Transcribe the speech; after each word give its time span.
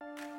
you 0.00 0.29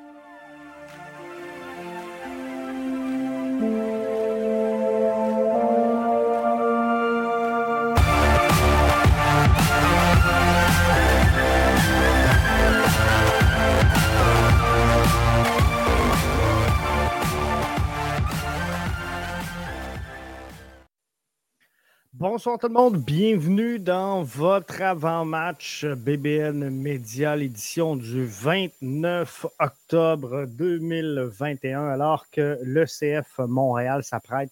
Bonsoir 22.34 22.58
tout 22.58 22.68
le 22.68 22.72
monde, 22.72 22.96
bienvenue 22.96 23.78
dans 23.78 24.22
votre 24.22 24.80
avant-match 24.80 25.84
BBN 25.84 26.70
Média, 26.70 27.36
l'édition 27.36 27.94
du 27.94 28.24
29 28.24 29.44
octobre 29.58 30.46
2021, 30.46 31.88
alors 31.88 32.30
que 32.30 32.58
l'ECF 32.62 33.36
Montréal 33.36 34.02
s'apprête 34.02 34.50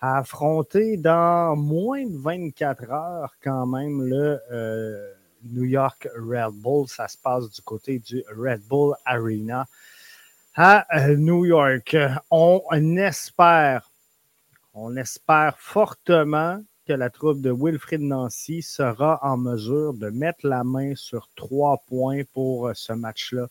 à 0.00 0.16
affronter 0.16 0.96
dans 0.96 1.56
moins 1.56 2.06
de 2.06 2.16
24 2.16 2.90
heures 2.90 3.34
quand 3.44 3.66
même 3.66 4.02
le 4.02 4.40
euh, 4.50 5.12
New 5.44 5.64
York 5.64 6.08
Red 6.16 6.54
Bull. 6.54 6.88
Ça 6.88 7.06
se 7.06 7.18
passe 7.18 7.50
du 7.50 7.60
côté 7.60 7.98
du 7.98 8.24
Red 8.34 8.62
Bull 8.62 8.94
Arena 9.04 9.66
à 10.54 10.86
euh, 10.96 11.16
New 11.18 11.44
York. 11.44 11.94
On 12.30 12.62
espère, 12.96 13.90
on 14.72 14.96
espère 14.96 15.58
fortement 15.58 16.62
la 16.92 17.10
troupe 17.10 17.40
de 17.40 17.50
Wilfrid 17.50 18.00
Nancy 18.00 18.62
sera 18.62 19.18
en 19.22 19.36
mesure 19.36 19.94
de 19.94 20.10
mettre 20.10 20.46
la 20.46 20.64
main 20.64 20.94
sur 20.94 21.28
trois 21.36 21.78
points 21.88 22.22
pour 22.32 22.68
euh, 22.68 22.74
ce 22.74 22.92
match-là. 22.92 23.48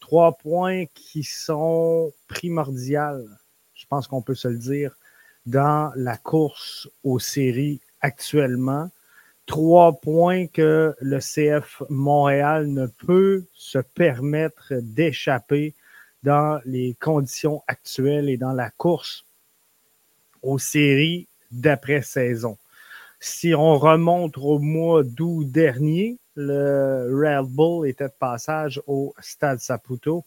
Trois 0.00 0.32
points 0.32 0.86
qui 0.94 1.22
sont 1.22 2.12
primordiaux, 2.28 3.26
je 3.74 3.86
pense 3.86 4.06
qu'on 4.06 4.22
peut 4.22 4.34
se 4.34 4.48
le 4.48 4.58
dire, 4.58 4.96
dans 5.46 5.92
la 5.96 6.16
course 6.16 6.88
aux 7.04 7.18
séries 7.18 7.80
actuellement. 8.00 8.90
Trois 9.46 10.00
points 10.00 10.46
que 10.46 10.94
le 11.00 11.18
CF 11.18 11.82
Montréal 11.88 12.68
ne 12.68 12.86
peut 12.86 13.44
se 13.52 13.78
permettre 13.78 14.74
d'échapper 14.80 15.74
dans 16.22 16.60
les 16.64 16.96
conditions 17.00 17.62
actuelles 17.66 18.28
et 18.28 18.36
dans 18.36 18.52
la 18.52 18.70
course 18.70 19.24
aux 20.42 20.58
séries 20.58 21.26
d'après-saison. 21.50 22.56
Si 23.22 23.54
on 23.54 23.76
remonte 23.76 24.38
au 24.38 24.58
mois 24.58 25.02
d'août 25.04 25.44
dernier, 25.44 26.18
le 26.36 27.10
Red 27.12 27.50
Bull 27.50 27.86
était 27.86 28.08
de 28.08 28.14
passage 28.18 28.80
au 28.86 29.14
Stade 29.20 29.60
Saputo 29.60 30.24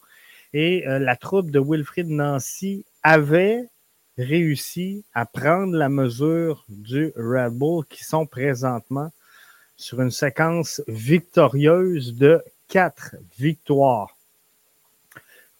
et 0.52 0.86
euh, 0.86 1.00
la 1.00 1.16
troupe 1.16 1.50
de 1.50 1.58
Wilfrid 1.58 2.08
Nancy 2.08 2.84
avait 3.02 3.68
réussi 4.16 5.04
à 5.12 5.26
prendre 5.26 5.74
la 5.74 5.88
mesure 5.88 6.64
du 6.68 7.12
Red 7.16 7.54
Bull 7.54 7.84
qui 7.86 8.04
sont 8.04 8.26
présentement 8.26 9.10
sur 9.76 10.00
une 10.00 10.12
séquence 10.12 10.80
victorieuse 10.86 12.14
de 12.14 12.44
quatre 12.68 13.16
victoires. 13.36 14.16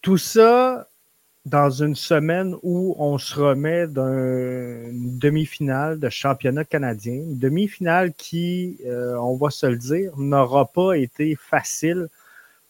Tout 0.03 0.19
ça 0.19 0.87
dans 1.47 1.69
une 1.71 1.95
semaine 1.95 2.57
où 2.63 2.97
on 2.99 3.19
se 3.19 3.39
remet 3.39 3.87
d'une 3.87 5.19
demi-finale 5.19 6.01
de 6.01 6.09
championnat 6.09 6.65
canadien, 6.65 7.15
une 7.15 7.39
demi-finale 7.39 8.15
qui, 8.15 8.79
euh, 8.87 9.17
on 9.17 9.37
va 9.37 9.51
se 9.51 9.67
le 9.67 9.77
dire, 9.77 10.17
n'aura 10.17 10.67
pas 10.67 10.95
été 10.95 11.37
facile 11.37 12.09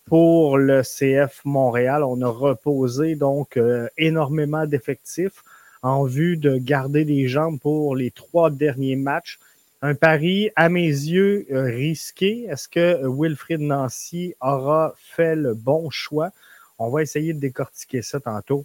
pour 0.07 0.59
le 0.59 0.83
CF 0.83 1.41
Montréal. 1.45 2.03
On 2.03 2.21
a 2.23 2.29
reposé 2.29 3.15
donc 3.15 3.57
euh, 3.57 3.89
énormément 3.97 4.67
d'effectifs 4.67 5.45
en 5.83 6.05
vue 6.05 6.37
de 6.37 6.57
garder 6.57 7.05
des 7.05 7.29
jambes 7.29 7.61
pour 7.61 7.95
les 7.95 8.11
trois 8.11 8.51
derniers 8.51 8.97
matchs. 8.97 9.39
Un 9.83 9.95
pari, 9.95 10.51
à 10.57 10.69
mes 10.69 10.87
yeux, 10.87 11.47
euh, 11.53 11.65
risqué. 11.65 12.47
Est-ce 12.51 12.69
que 12.69 13.07
Wilfrid 13.07 13.61
Nancy 13.61 14.35
aura 14.41 14.95
fait 14.97 15.37
le 15.37 15.55
bon 15.55 15.91
choix? 15.91 16.33
On 16.79 16.91
va 16.91 17.03
essayer 17.03 17.33
de 17.33 17.41
décortiquer 17.41 18.03
ça 18.03 18.21
tantôt 18.21 18.65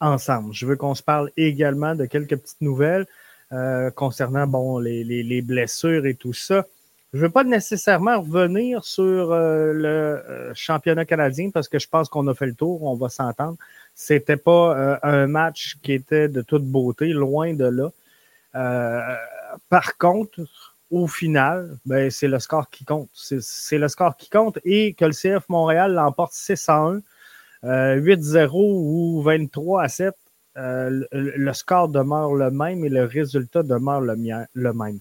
ensemble. 0.00 0.52
Je 0.52 0.66
veux 0.66 0.76
qu'on 0.76 0.94
se 0.94 1.02
parle 1.02 1.30
également 1.36 1.94
de 1.94 2.06
quelques 2.06 2.36
petites 2.36 2.60
nouvelles 2.60 3.06
euh, 3.52 3.90
concernant 3.90 4.46
bon, 4.46 4.78
les, 4.78 5.42
blessures 5.42 6.06
et 6.06 6.14
tout 6.14 6.32
ça. 6.32 6.66
Je 7.12 7.18
ne 7.18 7.22
veux 7.24 7.30
pas 7.30 7.44
nécessairement 7.44 8.20
revenir 8.20 8.84
sur 8.84 9.30
euh, 9.32 9.72
le 9.72 9.88
euh, 9.88 10.54
championnat 10.54 11.04
canadien 11.04 11.50
parce 11.50 11.68
que 11.68 11.78
je 11.78 11.88
pense 11.88 12.08
qu'on 12.08 12.26
a 12.26 12.34
fait 12.34 12.46
le 12.46 12.54
tour, 12.54 12.82
on 12.82 12.94
va 12.94 13.08
s'entendre. 13.08 13.56
C'était 13.94 14.36
pas 14.36 14.98
un 15.04 15.28
match 15.28 15.76
qui 15.82 15.92
était 15.92 16.28
de 16.28 16.42
toute 16.42 16.64
beauté, 16.64 17.08
loin 17.08 17.54
de 17.54 17.66
là. 17.66 19.20
par 19.68 19.96
contre, 19.98 20.40
au 20.94 21.06
final, 21.08 21.76
ben, 21.86 22.10
c'est 22.10 22.28
le 22.28 22.38
score 22.38 22.70
qui 22.70 22.84
compte. 22.84 23.10
C'est 23.12 23.78
le 23.78 23.88
score 23.88 24.16
qui 24.16 24.30
compte 24.30 24.58
et 24.64 24.94
que 24.94 25.04
le 25.04 25.12
CF 25.12 25.48
Montréal 25.48 25.92
l'emporte 25.92 26.32
6 26.32 26.68
à 26.68 26.76
1. 26.76 27.00
8-0 27.64 28.36
euh, 28.36 28.48
ou 28.52 29.22
23 29.22 29.82
à 29.82 29.88
7, 29.88 30.14
euh, 30.56 31.04
le, 31.12 31.52
score 31.52 31.88
demeure 31.88 32.34
le 32.34 32.50
même 32.50 32.84
et 32.84 32.88
le 32.88 33.04
résultat 33.04 33.62
demeure 33.62 34.02
le, 34.02 34.14
même. 34.74 35.00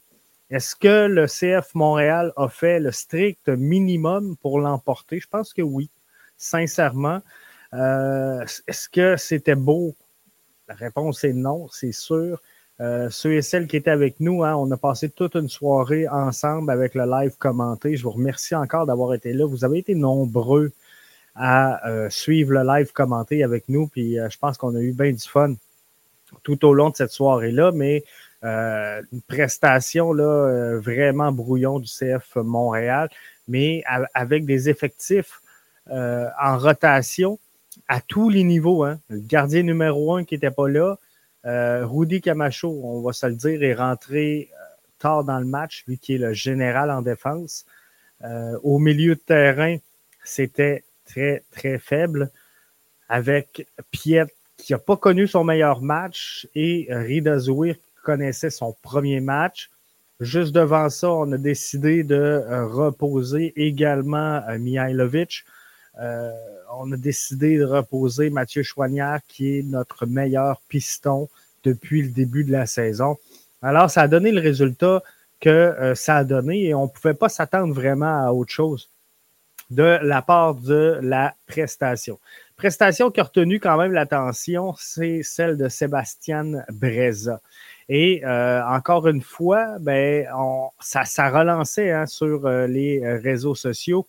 Est-ce 0.49 0.75
que 0.75 1.07
le 1.07 1.27
CF 1.27 1.75
Montréal 1.75 2.31
a 2.37 2.47
fait 2.47 2.79
le 2.79 2.91
strict 2.91 3.49
minimum 3.49 4.37
pour 4.37 4.59
l'emporter? 4.59 5.19
Je 5.19 5.27
pense 5.27 5.53
que 5.53 5.61
oui, 5.61 5.89
sincèrement. 6.37 7.21
Euh, 7.73 8.45
est-ce 8.67 8.87
que 8.87 9.17
c'était 9.17 9.55
beau? 9.55 9.95
La 10.69 10.75
réponse 10.75 11.23
est 11.25 11.33
non, 11.33 11.67
c'est 11.69 11.91
sûr. 11.91 12.41
Euh, 12.81 13.09
ceux 13.09 13.35
et 13.35 13.41
celles 13.41 13.67
qui 13.67 13.77
étaient 13.77 13.91
avec 13.91 14.19
nous, 14.19 14.43
hein, 14.43 14.55
on 14.55 14.69
a 14.71 14.77
passé 14.77 15.09
toute 15.09 15.35
une 15.35 15.49
soirée 15.49 16.07
ensemble 16.07 16.71
avec 16.71 16.95
le 16.95 17.05
live 17.05 17.35
commenté. 17.37 17.95
Je 17.95 18.03
vous 18.03 18.11
remercie 18.11 18.55
encore 18.55 18.85
d'avoir 18.85 19.13
été 19.13 19.31
là. 19.33 19.45
Vous 19.45 19.63
avez 19.63 19.79
été 19.79 19.93
nombreux 19.93 20.71
à 21.35 21.87
euh, 21.87 22.09
suivre 22.09 22.51
le 22.53 22.63
live 22.63 22.91
commenté 22.91 23.43
avec 23.43 23.69
nous. 23.69 23.87
Puis 23.87 24.19
euh, 24.19 24.27
je 24.29 24.37
pense 24.39 24.57
qu'on 24.57 24.75
a 24.75 24.79
eu 24.79 24.91
bien 24.91 25.11
du 25.11 25.27
fun 25.27 25.53
tout 26.41 26.65
au 26.65 26.73
long 26.73 26.89
de 26.89 26.95
cette 26.95 27.11
soirée-là, 27.11 27.71
mais 27.73 28.03
une 28.41 29.21
prestation 29.25 30.11
là, 30.11 30.77
vraiment 30.77 31.31
brouillon 31.31 31.79
du 31.79 31.87
CF 31.87 32.35
Montréal, 32.35 33.09
mais 33.47 33.83
avec 34.13 34.45
des 34.45 34.67
effectifs 34.67 35.41
en 35.89 36.57
rotation 36.57 37.39
à 37.87 38.01
tous 38.01 38.29
les 38.29 38.43
niveaux. 38.43 38.83
Hein. 38.83 38.99
Le 39.07 39.19
gardien 39.19 39.63
numéro 39.63 40.15
un 40.15 40.25
qui 40.25 40.35
n'était 40.35 40.51
pas 40.51 40.67
là, 40.67 40.97
euh, 41.45 41.85
Rudy 41.85 42.21
Camacho, 42.21 42.69
on 42.83 43.01
va 43.01 43.13
se 43.13 43.25
le 43.25 43.35
dire, 43.35 43.63
est 43.63 43.73
rentré 43.73 44.49
euh, 44.51 44.63
tard 44.99 45.23
dans 45.23 45.39
le 45.39 45.45
match, 45.45 45.83
lui 45.87 45.97
qui 45.97 46.15
est 46.15 46.17
le 46.17 46.33
général 46.33 46.89
en 46.89 47.01
défense. 47.01 47.65
Euh, 48.23 48.57
au 48.63 48.79
milieu 48.79 49.15
de 49.15 49.19
terrain, 49.19 49.77
c'était 50.23 50.83
très, 51.05 51.43
très 51.51 51.79
faible, 51.79 52.31
avec 53.09 53.67
Piet 53.91 54.25
qui 54.57 54.71
n'a 54.71 54.79
pas 54.79 54.95
connu 54.95 55.27
son 55.27 55.43
meilleur 55.43 55.81
match 55.81 56.47
et 56.55 56.87
Rida 56.89 57.37
Zouir 57.37 57.75
qui 57.75 58.01
connaissait 58.03 58.49
son 58.49 58.73
premier 58.81 59.19
match. 59.19 59.69
Juste 60.21 60.53
devant 60.53 60.89
ça, 60.89 61.11
on 61.11 61.29
a 61.33 61.37
décidé 61.37 62.03
de 62.03 62.41
reposer 62.71 63.51
également 63.57 64.41
Mihailovic. 64.57 65.43
Euh, 66.01 66.31
on 66.75 66.91
a 66.91 66.97
décidé 66.97 67.57
de 67.57 67.65
reposer 67.65 68.29
Mathieu 68.29 68.63
Chouanière, 68.63 69.19
qui 69.27 69.59
est 69.59 69.63
notre 69.63 70.05
meilleur 70.05 70.61
piston 70.67 71.29
depuis 71.63 72.01
le 72.01 72.09
début 72.09 72.43
de 72.43 72.51
la 72.51 72.65
saison. 72.65 73.17
Alors, 73.61 73.89
ça 73.89 74.01
a 74.01 74.07
donné 74.07 74.31
le 74.31 74.41
résultat 74.41 75.03
que 75.39 75.49
euh, 75.49 75.95
ça 75.95 76.17
a 76.17 76.23
donné 76.23 76.65
et 76.65 76.73
on 76.73 76.83
ne 76.83 76.89
pouvait 76.89 77.13
pas 77.13 77.29
s'attendre 77.29 77.73
vraiment 77.73 78.25
à 78.25 78.31
autre 78.31 78.51
chose 78.51 78.89
de 79.69 79.99
la 80.01 80.21
part 80.21 80.55
de 80.55 80.99
la 81.01 81.35
prestation. 81.47 82.19
Prestation 82.57 83.11
qui 83.11 83.19
a 83.19 83.23
retenu 83.23 83.59
quand 83.59 83.77
même 83.77 83.91
l'attention, 83.91 84.73
c'est 84.77 85.23
celle 85.23 85.57
de 85.57 85.67
Sébastien 85.67 86.63
Breza. 86.69 87.41
Et 87.89 88.21
euh, 88.25 88.61
encore 88.65 89.07
une 89.07 89.21
fois, 89.21 89.77
ben, 89.79 90.27
ça, 90.79 91.05
ça 91.05 91.29
relançait 91.29 91.91
hein, 91.91 92.05
sur 92.05 92.47
les 92.47 93.01
réseaux 93.17 93.55
sociaux 93.55 94.07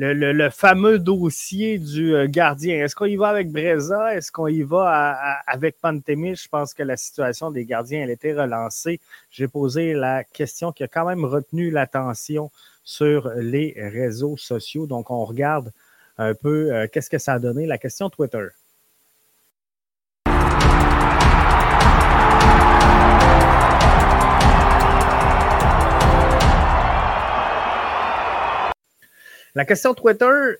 le, 0.00 0.50
fameux 0.50 0.98
dossier 0.98 1.78
du 1.78 2.14
euh, 2.14 2.26
gardien. 2.28 2.84
Est-ce 2.84 2.94
qu'on 2.94 3.06
y 3.06 3.16
va 3.16 3.28
avec 3.28 3.50
Breza? 3.50 4.14
Est-ce 4.14 4.30
qu'on 4.30 4.46
y 4.46 4.62
va 4.62 5.12
avec 5.46 5.80
Pantémis? 5.80 6.36
Je 6.36 6.48
pense 6.48 6.72
que 6.72 6.82
la 6.82 6.96
situation 6.96 7.50
des 7.50 7.64
gardiens, 7.64 8.02
elle 8.02 8.10
était 8.10 8.32
relancée. 8.32 9.00
J'ai 9.30 9.48
posé 9.48 9.94
la 9.94 10.22
question 10.24 10.72
qui 10.72 10.84
a 10.84 10.88
quand 10.88 11.04
même 11.04 11.24
retenu 11.24 11.70
l'attention 11.70 12.50
sur 12.84 13.30
les 13.36 13.74
réseaux 13.76 14.36
sociaux. 14.36 14.86
Donc, 14.86 15.10
on 15.10 15.24
regarde 15.24 15.72
un 16.16 16.34
peu 16.34 16.72
euh, 16.72 16.86
qu'est-ce 16.90 17.10
que 17.10 17.18
ça 17.18 17.34
a 17.34 17.38
donné. 17.38 17.66
La 17.66 17.78
question 17.78 18.08
Twitter. 18.08 18.46
La 29.58 29.64
question 29.64 29.92
Twitter, 29.92 30.52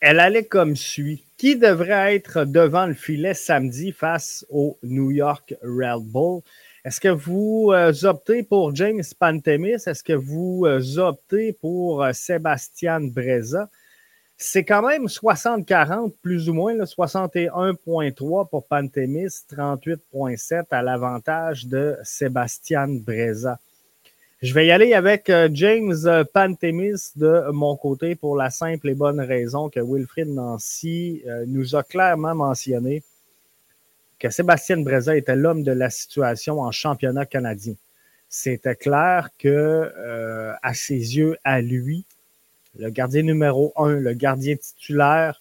elle 0.00 0.18
allait 0.18 0.46
comme 0.46 0.74
suit. 0.74 1.26
Qui 1.36 1.56
devrait 1.56 2.16
être 2.16 2.46
devant 2.46 2.86
le 2.86 2.94
filet 2.94 3.34
samedi 3.34 3.92
face 3.92 4.46
au 4.48 4.78
New 4.82 5.10
York 5.10 5.54
Red 5.62 6.04
Bull? 6.06 6.40
Est-ce 6.82 7.02
que 7.02 7.08
vous 7.08 7.72
euh, 7.74 7.92
optez 8.04 8.42
pour 8.42 8.74
James 8.74 9.02
Pantemis? 9.18 9.82
Est-ce 9.86 10.02
que 10.02 10.14
vous 10.14 10.64
euh, 10.64 10.96
optez 10.96 11.52
pour 11.52 12.02
euh, 12.02 12.14
Sébastien 12.14 13.00
Breza? 13.02 13.68
C'est 14.38 14.64
quand 14.64 14.88
même 14.88 15.04
60-40, 15.04 16.14
plus 16.22 16.48
ou 16.48 16.54
moins, 16.54 16.72
61,3 16.72 18.48
pour 18.48 18.66
Pantemis, 18.66 19.26
38,7 19.52 20.64
à 20.70 20.80
l'avantage 20.80 21.66
de 21.66 21.94
Sébastien 22.04 22.88
Breza. 22.88 23.58
Je 24.42 24.54
vais 24.54 24.66
y 24.66 24.70
aller 24.70 24.94
avec 24.94 25.28
euh, 25.28 25.50
James 25.52 25.94
euh, 26.06 26.24
Pantemis 26.24 27.12
de 27.14 27.50
mon 27.50 27.76
côté 27.76 28.14
pour 28.14 28.36
la 28.36 28.48
simple 28.48 28.88
et 28.88 28.94
bonne 28.94 29.20
raison 29.20 29.68
que 29.68 29.80
Wilfrid 29.80 30.28
Nancy 30.28 31.22
euh, 31.26 31.44
nous 31.46 31.76
a 31.76 31.82
clairement 31.82 32.34
mentionné 32.34 33.02
que 34.18 34.30
Sébastien 34.30 34.78
Breza 34.78 35.14
était 35.14 35.36
l'homme 35.36 35.62
de 35.62 35.72
la 35.72 35.90
situation 35.90 36.58
en 36.62 36.70
championnat 36.70 37.26
canadien. 37.26 37.74
C'était 38.30 38.76
clair 38.76 39.28
que, 39.38 39.90
à 40.62 40.74
ses 40.74 41.16
yeux, 41.16 41.36
à 41.42 41.60
lui, 41.60 42.04
le 42.78 42.90
gardien 42.90 43.22
numéro 43.22 43.72
un, 43.76 43.94
le 43.96 44.12
gardien 44.12 44.56
titulaire, 44.56 45.40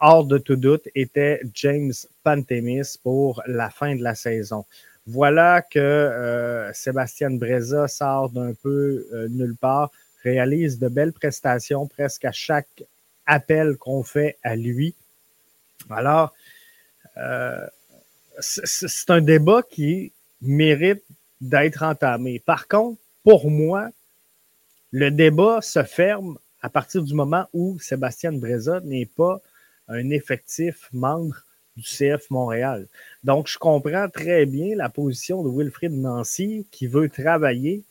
hors 0.00 0.24
de 0.24 0.38
tout 0.38 0.56
doute, 0.56 0.88
était 0.94 1.40
James 1.52 1.92
Pantemis 2.24 2.98
pour 3.02 3.42
la 3.46 3.70
fin 3.70 3.94
de 3.94 4.02
la 4.02 4.14
saison. 4.14 4.64
Voilà 5.06 5.60
que 5.60 5.78
euh, 5.78 6.72
Sébastien 6.72 7.30
Breza 7.30 7.88
sort 7.88 8.30
d'un 8.30 8.54
peu 8.54 9.06
euh, 9.12 9.28
nulle 9.28 9.56
part, 9.56 9.90
réalise 10.22 10.78
de 10.78 10.88
belles 10.88 11.12
prestations 11.12 11.86
presque 11.86 12.24
à 12.24 12.32
chaque 12.32 12.84
appel 13.26 13.76
qu'on 13.76 14.02
fait 14.02 14.38
à 14.42 14.56
lui. 14.56 14.94
Alors, 15.90 16.32
euh, 17.18 17.66
c'est 18.40 19.10
un 19.10 19.20
débat 19.20 19.62
qui 19.62 20.12
mérite 20.40 21.04
d'être 21.40 21.82
entamé. 21.82 22.38
Par 22.38 22.66
contre, 22.66 22.98
pour 23.22 23.50
moi, 23.50 23.90
le 24.90 25.10
débat 25.10 25.60
se 25.60 25.82
ferme 25.82 26.38
à 26.62 26.70
partir 26.70 27.02
du 27.02 27.14
moment 27.14 27.46
où 27.52 27.78
Sébastien 27.78 28.32
Breza 28.32 28.80
n'est 28.80 29.06
pas 29.06 29.40
un 29.88 30.08
effectif 30.10 30.88
membre 30.92 31.44
du 31.76 31.82
CF 31.82 32.30
Montréal. 32.30 32.86
Donc, 33.24 33.48
je 33.48 33.58
comprends 33.58 34.08
très 34.08 34.46
bien 34.46 34.76
la 34.76 34.88
position 34.88 35.42
de 35.42 35.48
Wilfrid 35.48 35.92
Nancy 35.92 36.66
qui 36.70 36.86
veut 36.86 37.08
travailler 37.08 37.82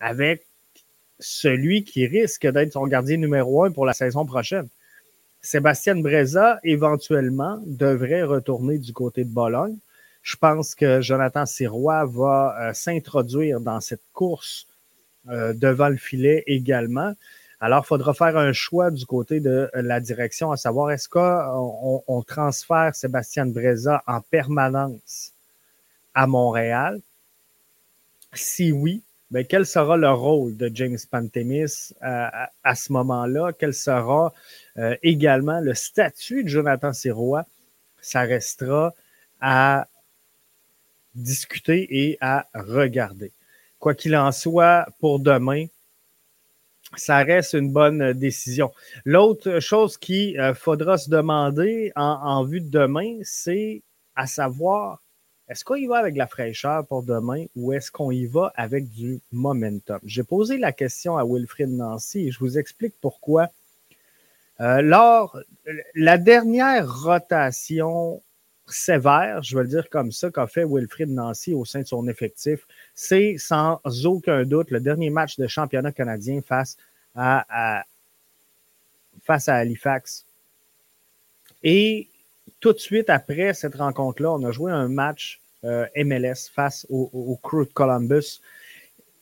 avec 0.00 0.46
celui 1.18 1.84
qui 1.84 2.06
risque 2.06 2.46
d'être 2.46 2.72
son 2.72 2.86
gardien 2.86 3.16
numéro 3.16 3.64
un 3.64 3.70
pour 3.70 3.86
la 3.86 3.94
saison 3.94 4.26
prochaine. 4.26 4.68
Sébastien 5.40 5.96
Breza, 5.96 6.58
éventuellement, 6.64 7.62
devrait 7.66 8.24
retourner 8.24 8.78
du 8.78 8.92
côté 8.92 9.24
de 9.24 9.30
Bologne. 9.30 9.76
Je 10.22 10.36
pense 10.36 10.74
que 10.74 11.00
Jonathan 11.00 11.46
Sirois 11.46 12.04
va 12.04 12.56
euh, 12.60 12.72
s'introduire 12.74 13.60
dans 13.60 13.80
cette 13.80 14.02
course 14.12 14.66
euh, 15.28 15.52
devant 15.52 15.88
le 15.88 15.96
filet 15.96 16.42
également. 16.48 17.14
Alors, 17.60 17.84
il 17.84 17.88
faudra 17.88 18.12
faire 18.12 18.36
un 18.36 18.52
choix 18.52 18.90
du 18.90 19.06
côté 19.06 19.40
de 19.40 19.70
la 19.74 20.00
direction, 20.00 20.52
à 20.52 20.56
savoir 20.56 20.90
est-ce 20.90 21.08
qu'on 21.08 22.02
on 22.06 22.22
transfère 22.22 22.94
Sébastien 22.94 23.46
Breza 23.46 24.02
en 24.06 24.20
permanence 24.20 25.32
à 26.14 26.26
Montréal? 26.26 27.00
Si 28.34 28.72
oui, 28.72 29.02
bien, 29.30 29.44
quel 29.44 29.64
sera 29.64 29.96
le 29.96 30.10
rôle 30.10 30.56
de 30.58 30.70
James 30.74 30.98
Pantemis 31.10 31.94
euh, 32.02 32.28
à, 32.62 32.74
ce 32.74 32.92
moment-là? 32.92 33.52
Quel 33.58 33.72
sera 33.72 34.34
euh, 34.76 34.94
également 35.02 35.60
le 35.60 35.74
statut 35.74 36.44
de 36.44 36.48
Jonathan 36.48 36.92
Sirois? 36.92 37.46
Ça 38.02 38.20
restera 38.20 38.92
à 39.40 39.86
discuter 41.14 41.88
et 41.90 42.18
à 42.20 42.46
regarder. 42.54 43.32
Quoi 43.78 43.94
qu'il 43.94 44.14
en 44.14 44.32
soit, 44.32 44.86
pour 45.00 45.20
demain, 45.20 45.66
ça 46.96 47.18
reste 47.18 47.54
une 47.54 47.72
bonne 47.72 48.12
décision. 48.12 48.72
L'autre 49.04 49.60
chose 49.60 49.96
qu'il 49.96 50.38
euh, 50.38 50.54
faudra 50.54 50.98
se 50.98 51.10
demander 51.10 51.92
en, 51.96 52.44
vue 52.44 52.60
de 52.60 52.68
demain, 52.68 53.18
c'est 53.22 53.82
à 54.14 54.26
savoir, 54.26 55.02
est-ce 55.48 55.64
qu'on 55.64 55.74
y 55.76 55.86
va 55.86 55.98
avec 55.98 56.16
la 56.16 56.26
fraîcheur 56.26 56.86
pour 56.86 57.02
demain 57.02 57.44
ou 57.54 57.72
est-ce 57.72 57.90
qu'on 57.90 58.10
y 58.10 58.26
va 58.26 58.52
avec 58.56 58.88
du 58.90 59.20
momentum? 59.32 60.00
J'ai 60.04 60.24
posé 60.24 60.58
la 60.58 60.72
question 60.72 61.16
à 61.16 61.24
Wilfrid 61.24 61.70
Nancy 61.70 62.28
et 62.28 62.30
je 62.30 62.38
vous 62.38 62.58
explique 62.58 62.94
pourquoi. 63.00 63.50
Euh, 64.60 64.80
lors 64.80 65.38
la 65.94 66.16
dernière 66.16 67.02
rotation 67.02 68.22
sévère, 68.68 69.42
je 69.42 69.56
vais 69.56 69.62
le 69.62 69.68
dire 69.68 69.88
comme 69.90 70.12
ça, 70.12 70.30
qu'a 70.30 70.46
fait 70.46 70.64
Wilfrid 70.64 71.08
Nancy 71.08 71.54
au 71.54 71.64
sein 71.64 71.80
de 71.80 71.86
son 71.86 72.08
effectif, 72.08 72.66
c'est 72.94 73.36
sans 73.38 73.80
aucun 74.04 74.44
doute 74.44 74.70
le 74.70 74.80
dernier 74.80 75.10
match 75.10 75.36
de 75.38 75.46
championnat 75.46 75.92
canadien 75.92 76.40
face 76.46 76.76
à, 77.14 77.84
face 79.22 79.48
à 79.48 79.56
Halifax. 79.56 80.26
Et 81.62 82.08
tout 82.60 82.72
de 82.72 82.78
suite 82.78 83.10
après 83.10 83.54
cette 83.54 83.76
rencontre-là, 83.76 84.32
on 84.32 84.44
a 84.44 84.52
joué 84.52 84.72
un 84.72 84.88
match 84.88 85.40
euh, 85.64 85.86
MLS 85.96 86.50
face 86.52 86.86
au, 86.90 87.10
au, 87.12 87.36
Crew 87.36 87.66
de 87.66 87.72
Columbus. 87.72 88.40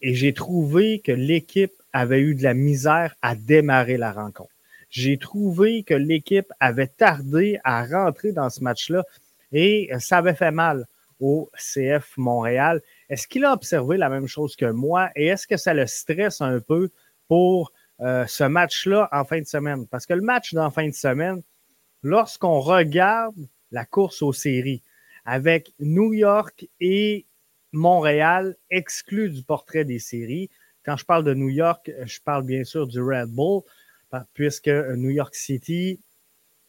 Et 0.03 0.15
j'ai 0.15 0.35
trouvé 0.35 0.99
que 0.99 1.13
l'équipe 1.13 1.73
avait 1.93 2.21
eu 2.21 2.35
de 2.35 2.43
la 2.43 2.55
misère 2.55 3.15
à 3.23 3.35
démarrer 3.35 3.97
la 3.97 4.13
rencontre. 4.13 4.51
J'ai 4.91 5.17
trouvé 5.17 5.83
que 5.83 5.95
l'équipe 5.95 6.53
avait 6.61 6.87
tardé 6.87 7.59
à 7.65 7.85
rentrer 7.85 8.33
dans 8.33 8.51
ce 8.51 8.63
match-là 8.63 9.05
et 9.55 9.89
ça 10.01 10.19
avait 10.19 10.35
fait 10.35 10.51
mal 10.51 10.85
au 11.21 11.51
CF 11.57 12.17
Montréal. 12.19 12.83
Est-ce 13.09 13.27
qu'il 13.27 13.45
a 13.45 13.53
observé 13.53 13.97
la 13.97 14.11
même 14.11 14.27
chose 14.27 14.57
que 14.57 14.67
moi? 14.67 15.11
Et 15.15 15.27
est-ce 15.29 15.47
que 15.47 15.57
ça 15.57 15.73
le 15.73 15.87
stresse 15.87 16.41
un 16.41 16.61
peu 16.61 16.91
pour 17.29 17.73
euh, 18.01 18.27
ce 18.27 18.45
match-là 18.45 19.09
en 19.13 19.25
fin 19.25 19.41
de 19.41 19.47
semaine? 19.47 19.87
Parce 19.87 20.07
que 20.07 20.13
le 20.13 20.23
match 20.23 20.53
d'en 20.53 20.71
fin 20.71 20.89
de 20.89 20.95
semaine, 20.95 21.41
lorsqu'on 22.03 22.59
regarde 22.61 23.37
la 23.71 23.85
course 23.85 24.23
aux 24.23 24.33
séries 24.33 24.83
avec 25.25 25.73
New 25.79 26.13
York 26.13 26.69
et 26.81 27.25
Montréal 27.73 28.57
exclus 28.71 29.31
du 29.31 29.45
portrait 29.45 29.85
des 29.85 30.01
séries, 30.01 30.51
quand 30.85 30.97
je 30.97 31.05
parle 31.05 31.25
de 31.25 31.33
New 31.33 31.49
York, 31.49 31.91
je 32.05 32.21
parle 32.21 32.45
bien 32.45 32.65
sûr 32.65 32.87
du 32.87 33.01
Red 33.01 33.31
Bull, 33.31 33.63
puisque 34.35 34.69
New 34.69 35.11
York 35.11 35.35
City 35.35 36.01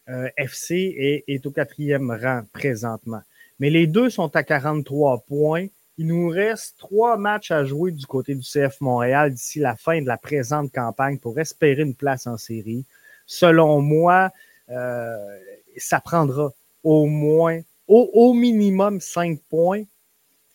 euh, 0.10 0.30
FC 0.38 1.24
est, 1.28 1.46
au 1.46 1.52
quatrième 1.52 2.12
rang 2.12 2.44
présentement. 2.54 3.22
Mais 3.60 3.70
les 3.70 3.88
deux 3.88 4.10
sont 4.10 4.36
à 4.36 4.44
43 4.44 5.22
points. 5.28 5.68
Il 5.98 6.08
nous 6.08 6.28
reste 6.28 6.78
trois 6.78 7.18
matchs 7.18 7.52
à 7.52 7.64
jouer 7.64 7.92
du 7.92 8.06
côté 8.06 8.36
du 8.36 8.42
CF 8.42 8.82
Montréal 8.82 9.34
d'ici 9.34 9.60
la 9.60 9.76
fin 9.76 10.02
de 10.02 10.08
la 10.08 10.18
présente 10.18 10.72
campagne 10.72 11.18
pour 11.18 11.40
espérer 11.40 11.82
une 11.82 11.96
place 11.96 12.28
en 12.28 12.38
série. 12.38 12.86
Selon 13.26 13.82
moi, 13.82 14.32
euh, 14.70 15.40
ça 15.78 16.00
prendra 16.02 16.54
au 16.84 17.06
moins, 17.08 17.62
au, 17.88 18.34
minimum 18.34 19.00
cinq 19.02 19.40
points, 19.50 19.84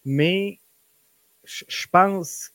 mais 0.05 0.61
je 1.45 1.87
pense 1.91 2.53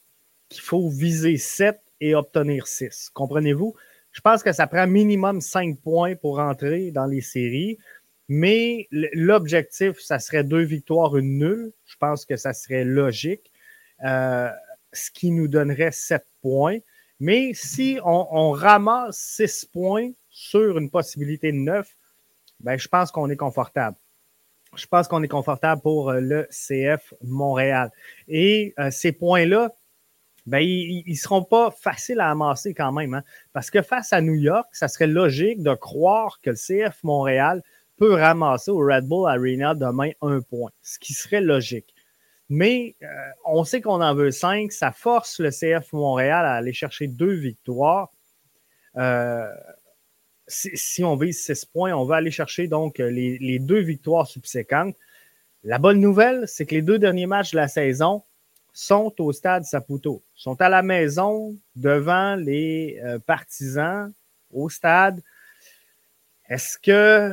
qu'il 0.48 0.62
faut 0.62 0.90
viser 0.90 1.38
sept 1.38 1.82
et 2.00 2.16
obtenir 2.16 2.68
six. 2.68 3.10
Comprenez-vous? 3.14 3.76
Je 4.16 4.22
pense 4.22 4.44
que 4.44 4.54
ça 4.54 4.66
prend 4.66 4.88
minimum 4.88 5.42
5 5.42 5.78
points 5.82 6.16
pour 6.16 6.40
entrer 6.40 6.90
dans 6.90 7.06
les 7.06 7.20
séries. 7.20 7.78
Mais 8.30 8.88
l'objectif, 8.92 10.00
ça 10.00 10.20
serait 10.20 10.46
deux 10.46 10.64
victoires, 10.64 11.18
une 11.18 11.38
nulle. 11.38 11.74
Je 11.86 11.98
pense 11.98 12.24
que 12.24 12.38
ça 12.38 12.54
serait 12.54 12.86
logique, 12.86 13.52
euh, 14.06 14.50
ce 14.94 15.12
qui 15.12 15.32
nous 15.32 15.50
donnerait 15.50 15.92
7 15.92 16.26
points. 16.42 16.78
Mais 17.20 17.52
si 17.54 18.00
on, 18.06 18.52
ramasse 18.52 19.18
6 19.18 19.66
points 19.66 20.12
sur 20.30 20.78
une 20.78 20.90
possibilité 20.90 21.52
de 21.52 21.58
9, 21.58 21.86
ben, 22.62 22.80
je 22.80 22.88
pense 22.88 23.12
qu'on 23.12 23.30
est 23.30 23.36
confortable. 23.36 23.98
Je 24.78 24.86
pense 24.88 25.10
qu'on 25.10 25.24
est 25.24 25.28
confortable 25.28 25.82
pour 25.82 26.10
euh, 26.10 26.22
le 26.22 26.48
CF 26.52 27.14
Montréal. 27.22 27.92
Et 28.30 28.74
euh, 28.80 28.92
ces 28.92 29.12
points-là, 29.12 29.74
ben, 30.46 30.60
ils 30.60 31.04
ne 31.08 31.16
seront 31.16 31.44
pas 31.44 31.72
faciles 31.72 32.20
à 32.20 32.30
amasser 32.30 32.74
quand 32.74 32.92
même. 32.92 33.16
Hein? 33.16 33.24
Parce 33.52 33.72
que 33.72 33.82
face 33.82 34.14
à 34.14 34.22
New 34.22 34.36
York, 34.36 34.68
ça 34.74 34.88
serait 34.88 35.08
logique 35.08 35.64
de 35.64 35.74
croire 35.74 36.40
que 36.42 36.52
le 36.52 36.56
CF 36.56 37.04
Montréal 37.04 37.64
peut 37.98 38.14
ramasser 38.14 38.72
au 38.72 38.78
Red 38.78 39.08
Bull 39.08 39.28
Arena 39.28 39.74
demain 39.74 40.12
un 40.22 40.42
point, 40.42 40.72
ce 40.82 41.00
qui 41.00 41.14
serait 41.14 41.42
logique. 41.42 41.96
Mais 42.50 42.96
euh, 43.02 43.08
on 43.46 43.64
sait 43.64 43.82
qu'on 43.82 44.02
en 44.02 44.14
veut 44.14 44.30
cinq. 44.30 44.72
Ça 44.72 44.92
force 44.92 45.40
le 45.40 45.50
CF 45.50 45.94
Montréal 45.94 46.46
à 46.46 46.54
aller 46.54 46.74
chercher 46.74 47.08
deux 47.08 47.34
victoires. 47.34 48.12
Euh, 48.98 49.50
si, 50.48 51.04
on 51.04 51.16
vise 51.16 51.44
six 51.44 51.66
points, 51.66 51.94
on 51.94 52.06
va 52.06 52.18
aller 52.18 52.30
chercher 52.30 52.68
donc 52.68 53.00
les, 53.00 53.40
les 53.40 53.58
deux 53.58 53.80
victoires 53.80 54.28
subséquentes. 54.28 54.96
La 55.64 55.80
bonne 55.80 56.00
nouvelle, 56.00 56.48
c'est 56.48 56.68
que 56.68 56.76
les 56.76 56.84
deux 56.84 57.00
derniers 57.00 57.26
matchs 57.26 57.52
de 57.52 57.58
la 57.58 57.68
saison, 57.68 58.22
sont 58.78 59.14
au 59.20 59.32
stade 59.32 59.64
Saputo, 59.64 60.22
sont 60.36 60.60
à 60.62 60.68
la 60.68 60.84
maison 60.84 61.56
devant 61.78 62.36
les 62.36 63.00
euh, 63.06 63.20
partisans 63.20 64.12
au 64.52 64.68
stade. 64.68 65.24
Est-ce 66.50 66.78
que 66.78 67.32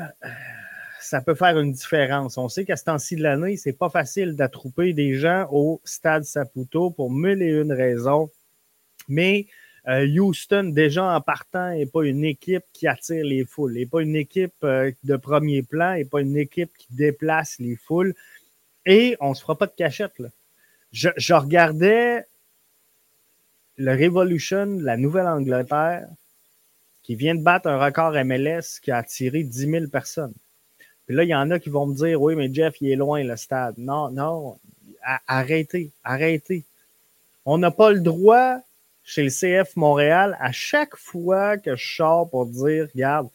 ça 1.01 1.21
peut 1.21 1.35
faire 1.35 1.59
une 1.59 1.73
différence? 1.73 2.39
On 2.39 2.49
sait 2.49 2.65
qu'à 2.65 2.77
ce 2.77 2.85
temps-ci 2.85 3.17
de 3.17 3.25
l'année, 3.25 3.57
c'est 3.57 3.73
pas 3.73 3.91
facile 3.91 4.37
d'attrouper 4.37 4.93
des 4.93 5.17
gens 5.17 5.49
au 5.51 5.81
stade 5.85 6.23
Saputo 6.23 6.91
pour 6.91 7.11
mille 7.11 7.43
et 7.43 7.51
une 7.51 7.73
raisons. 7.73 8.31
Mais 9.09 9.49
euh, 9.89 10.07
Houston, 10.07 10.71
déjà 10.73 11.05
en 11.05 11.21
partant, 11.21 11.71
n'est 11.73 11.87
pas 11.87 12.05
une 12.05 12.25
équipe 12.25 12.65
qui 12.73 12.87
attire 12.87 13.25
les 13.25 13.45
foules, 13.45 13.73
n'est 13.73 13.87
pas 13.87 14.01
une 14.01 14.15
équipe 14.15 14.55
euh, 14.63 14.93
de 15.03 15.17
premier 15.17 15.65
plan, 15.65 15.97
n'est 15.97 16.05
pas 16.05 16.21
une 16.21 16.37
équipe 16.37 16.71
qui 16.79 16.87
déplace 16.91 17.59
les 17.59 17.75
foules. 17.75 18.15
Et 18.87 19.17
on 19.19 19.31
ne 19.31 19.35
se 19.35 19.43
fera 19.43 19.59
pas 19.59 19.67
de 19.67 19.75
cachette. 19.77 20.21
Là. 20.21 20.29
Je, 20.93 21.33
regardais 21.33 22.27
le 23.77 23.93
Revolution, 23.93 24.79
la 24.81 24.97
Nouvelle-Angleterre, 24.97 26.07
qui 27.03 27.15
vient 27.15 27.35
de 27.35 27.43
battre 27.43 27.69
un 27.69 27.83
record 27.83 28.13
MLS 28.25 28.79
qui 28.81 28.91
a 28.91 28.99
attiré 28.99 29.43
10 29.43 29.71
000 29.71 29.87
personnes. 29.89 30.35
Puis 31.07 31.17
là, 31.17 31.25
il 31.25 31.31
y 31.31 31.35
en 31.35 31.51
a 31.51 31.59
qui 31.59 31.71
vont 31.71 31.87
me 31.87 31.95
dire 31.95 32.21
Oui, 32.21 32.37
mais 32.37 32.53
Jeff, 32.53 32.77
il 32.81 32.91
est 32.91 32.97
loin, 32.97 33.25
le 33.25 33.37
stade. 33.37 33.75
Non, 33.79 34.11
non, 34.11 34.59
arrêtez, 35.27 35.91
arrêtez. 36.05 36.65
On 37.45 37.59
n'a 37.59 37.71
pas 37.71 37.91
le 37.91 38.01
droit 38.01 38.61
chez 39.05 39.25
le 39.25 39.31
CF 39.31 39.75
Montréal, 39.77 40.37
à 40.41 40.53
chaque 40.53 40.97
fois 40.97 41.59
que 41.59 41.75
je 41.75 41.97
sors 41.97 42.29
pour 42.31 42.47
dire, 42.47 42.89
regarde, 42.95 43.29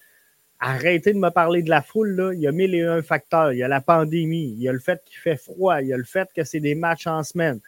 arrêtez 0.59 1.13
de 1.13 1.19
me 1.19 1.29
parler 1.29 1.61
de 1.61 1.69
la 1.69 1.81
foule, 1.81 2.15
là. 2.15 2.33
il 2.33 2.39
y 2.39 2.47
a 2.47 2.51
mille 2.51 2.75
et 2.75 2.83
un 2.83 3.01
facteurs. 3.01 3.53
Il 3.53 3.57
y 3.57 3.63
a 3.63 3.67
la 3.67 3.81
pandémie, 3.81 4.51
il 4.51 4.61
y 4.61 4.69
a 4.69 4.73
le 4.73 4.79
fait 4.79 5.01
qu'il 5.05 5.17
fait 5.17 5.37
froid, 5.37 5.81
il 5.81 5.87
y 5.87 5.93
a 5.93 5.97
le 5.97 6.03
fait 6.03 6.29
que 6.35 6.43
c'est 6.43 6.59
des 6.59 6.75
matchs 6.75 7.07
en 7.07 7.23
semaine. 7.23 7.59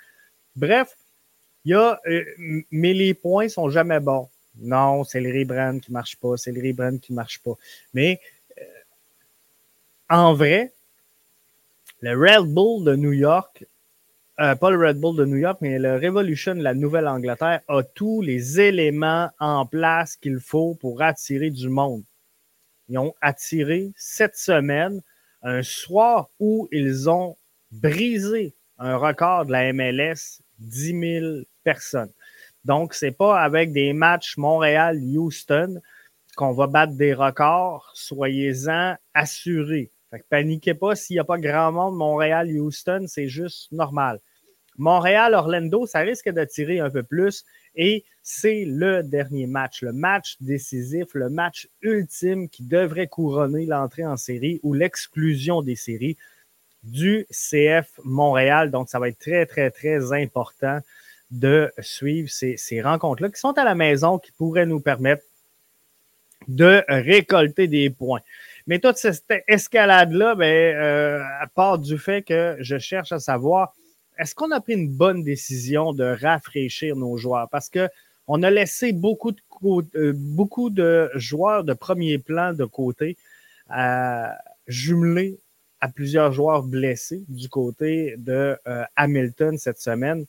Bref, 0.56 0.96
il 1.66 1.72
y 1.72 1.74
a, 1.76 2.00
euh, 2.08 2.24
mais 2.72 2.94
les 2.94 3.14
points 3.14 3.50
sont 3.50 3.70
jamais 3.70 4.00
bons. 4.00 4.30
Non, 4.58 5.04
c'est 5.04 5.22
le 5.22 5.32
rebrand 5.32 5.80
qui 5.80 5.92
marche 5.92 6.18
pas, 6.18 6.36
c'est 6.38 6.52
le 6.52 6.62
rebrand 6.62 6.98
qui 6.98 7.14
marche 7.14 7.40
pas. 7.40 7.54
Mais 7.94 8.20
euh, 8.60 8.64
en 10.10 10.34
vrai, 10.34 10.74
le 12.02 12.18
Red 12.18 12.54
Bull 12.54 12.84
de 12.84 12.96
New 12.96 13.14
York 13.14 13.66
euh, 14.40 14.56
pas 14.56 14.70
le 14.70 14.78
Red 14.78 15.02
Bull 15.02 15.18
de 15.18 15.26
New 15.26 15.36
York, 15.36 15.58
mais 15.60 15.78
le 15.80 15.96
Revolution 15.96 16.56
de 16.56 16.62
la 16.62 16.74
Nouvelle-Angleterre 16.74 17.60
a 17.68 17.84
tous 17.84 18.22
les 18.22 18.62
éléments 18.62 19.30
en 19.38 19.66
place 19.66 20.16
qu'il 20.16 20.40
faut 20.40 20.76
pour 20.76 21.02
attirer 21.02 21.50
du 21.50 21.68
monde. 21.68 22.04
Ils 22.90 22.98
ont 22.98 23.14
attiré 23.22 23.92
cette 23.96 24.36
semaine 24.36 25.02
un 25.42 25.64
soir 25.64 26.30
où 26.40 26.68
ils 26.72 27.10
ont 27.10 27.38
brisé 27.72 28.56
un 28.78 28.98
record 28.98 29.46
de 29.46 29.52
la 29.52 29.72
MLS, 29.74 30.42
10 30.60 31.22
000 31.22 31.26
personnes. 31.64 32.12
Donc, 32.66 32.94
c'est 32.94 33.12
pas 33.12 33.40
avec 33.40 33.72
des 33.72 33.94
matchs 33.94 34.38
Montréal-Houston 34.38 35.80
qu'on 36.36 36.54
va 36.54 36.68
battre 36.68 36.94
des 36.94 37.14
records. 37.14 37.92
Soyez-en 37.94 38.96
assurés. 39.14 39.92
Fait 40.10 40.20
que 40.20 40.26
paniquez 40.30 40.74
pas 40.74 40.96
s'il 40.96 41.16
n'y 41.16 41.20
a 41.20 41.24
pas 41.24 41.38
grand 41.38 41.72
monde 41.72 41.96
Montréal-Houston, 41.96 43.06
c'est 43.08 43.28
juste 43.28 43.72
normal. 43.72 44.20
Montréal-Orlando, 44.80 45.86
ça 45.86 46.00
risque 46.00 46.30
d'attirer 46.30 46.80
un 46.80 46.90
peu 46.90 47.04
plus 47.04 47.46
et 47.76 48.04
c'est 48.24 48.66
le 48.66 49.04
dernier 49.04 49.46
match, 49.46 49.82
le 49.82 49.94
match 49.94 50.38
décisif, 50.40 51.08
le 51.14 51.30
match 51.30 51.68
ultime 51.82 52.50
qui 52.50 52.64
devrait 52.64 53.08
couronner 53.08 53.66
l'entrée 53.66 54.06
en 54.06 54.18
série 54.18 54.60
ou 54.64 54.74
l'exclusion 54.74 55.62
des 55.62 55.76
séries 55.76 56.18
du 56.84 57.28
CF 57.30 58.00
Montréal. 58.04 58.72
Donc, 58.72 58.90
ça 58.90 59.00
va 59.00 59.10
être 59.10 59.20
très, 59.20 59.46
très, 59.46 59.70
très 59.70 60.14
important 60.14 60.80
de 61.32 61.72
suivre 61.80 62.30
ces, 62.30 62.82
rencontres-là 62.82 63.30
qui 63.30 63.40
sont 63.40 63.58
à 63.58 63.64
la 63.64 63.76
maison, 63.76 64.18
qui 64.18 64.32
pourraient 64.32 64.66
nous 64.66 64.80
permettre 64.80 65.24
de 66.48 66.84
récolter 66.88 67.68
des 67.68 67.90
points. 67.90 68.22
Mais 68.66 68.80
toute 68.80 68.98
cette 68.98 69.26
escalade-là, 69.48 70.36
ben, 70.36 70.76
euh, 70.76 71.22
à 71.40 71.48
part 71.48 71.78
du 71.78 71.98
fait 71.98 72.22
que 72.22 72.56
je 72.60 72.78
cherche 72.78 73.12
à 73.12 73.20
savoir 73.20 73.74
est-ce 74.20 74.36
qu'on 74.36 74.52
a 74.52 74.60
pris 74.60 74.74
une 74.74 74.90
bonne 74.90 75.24
décision 75.24 75.94
de 75.94 76.04
rafraîchir 76.04 76.98
nos 76.98 77.16
joueurs? 77.16 77.48
Parce 77.50 77.70
qu'on 77.70 78.44
a 78.44 78.52
laissé 78.52 78.92
beaucoup 78.92 79.32
de, 79.32 79.40
euh, 79.96 80.14
beaucoup 80.14 80.70
de 80.70 81.10
joueurs 81.16 81.64
de 81.64 81.74
premier 81.74 82.18
plan 82.20 82.54
de 82.54 82.66
côté, 82.66 83.18
euh, 83.76 84.28
jumelés 84.68 85.40
à 85.80 85.88
plusieurs 85.88 86.34
joueurs 86.34 86.64
blessés 86.64 87.24
du 87.30 87.48
côté 87.48 88.16
de 88.18 88.58
euh, 88.68 88.84
Hamilton 88.98 89.58
cette 89.58 89.80
semaine 89.80 90.26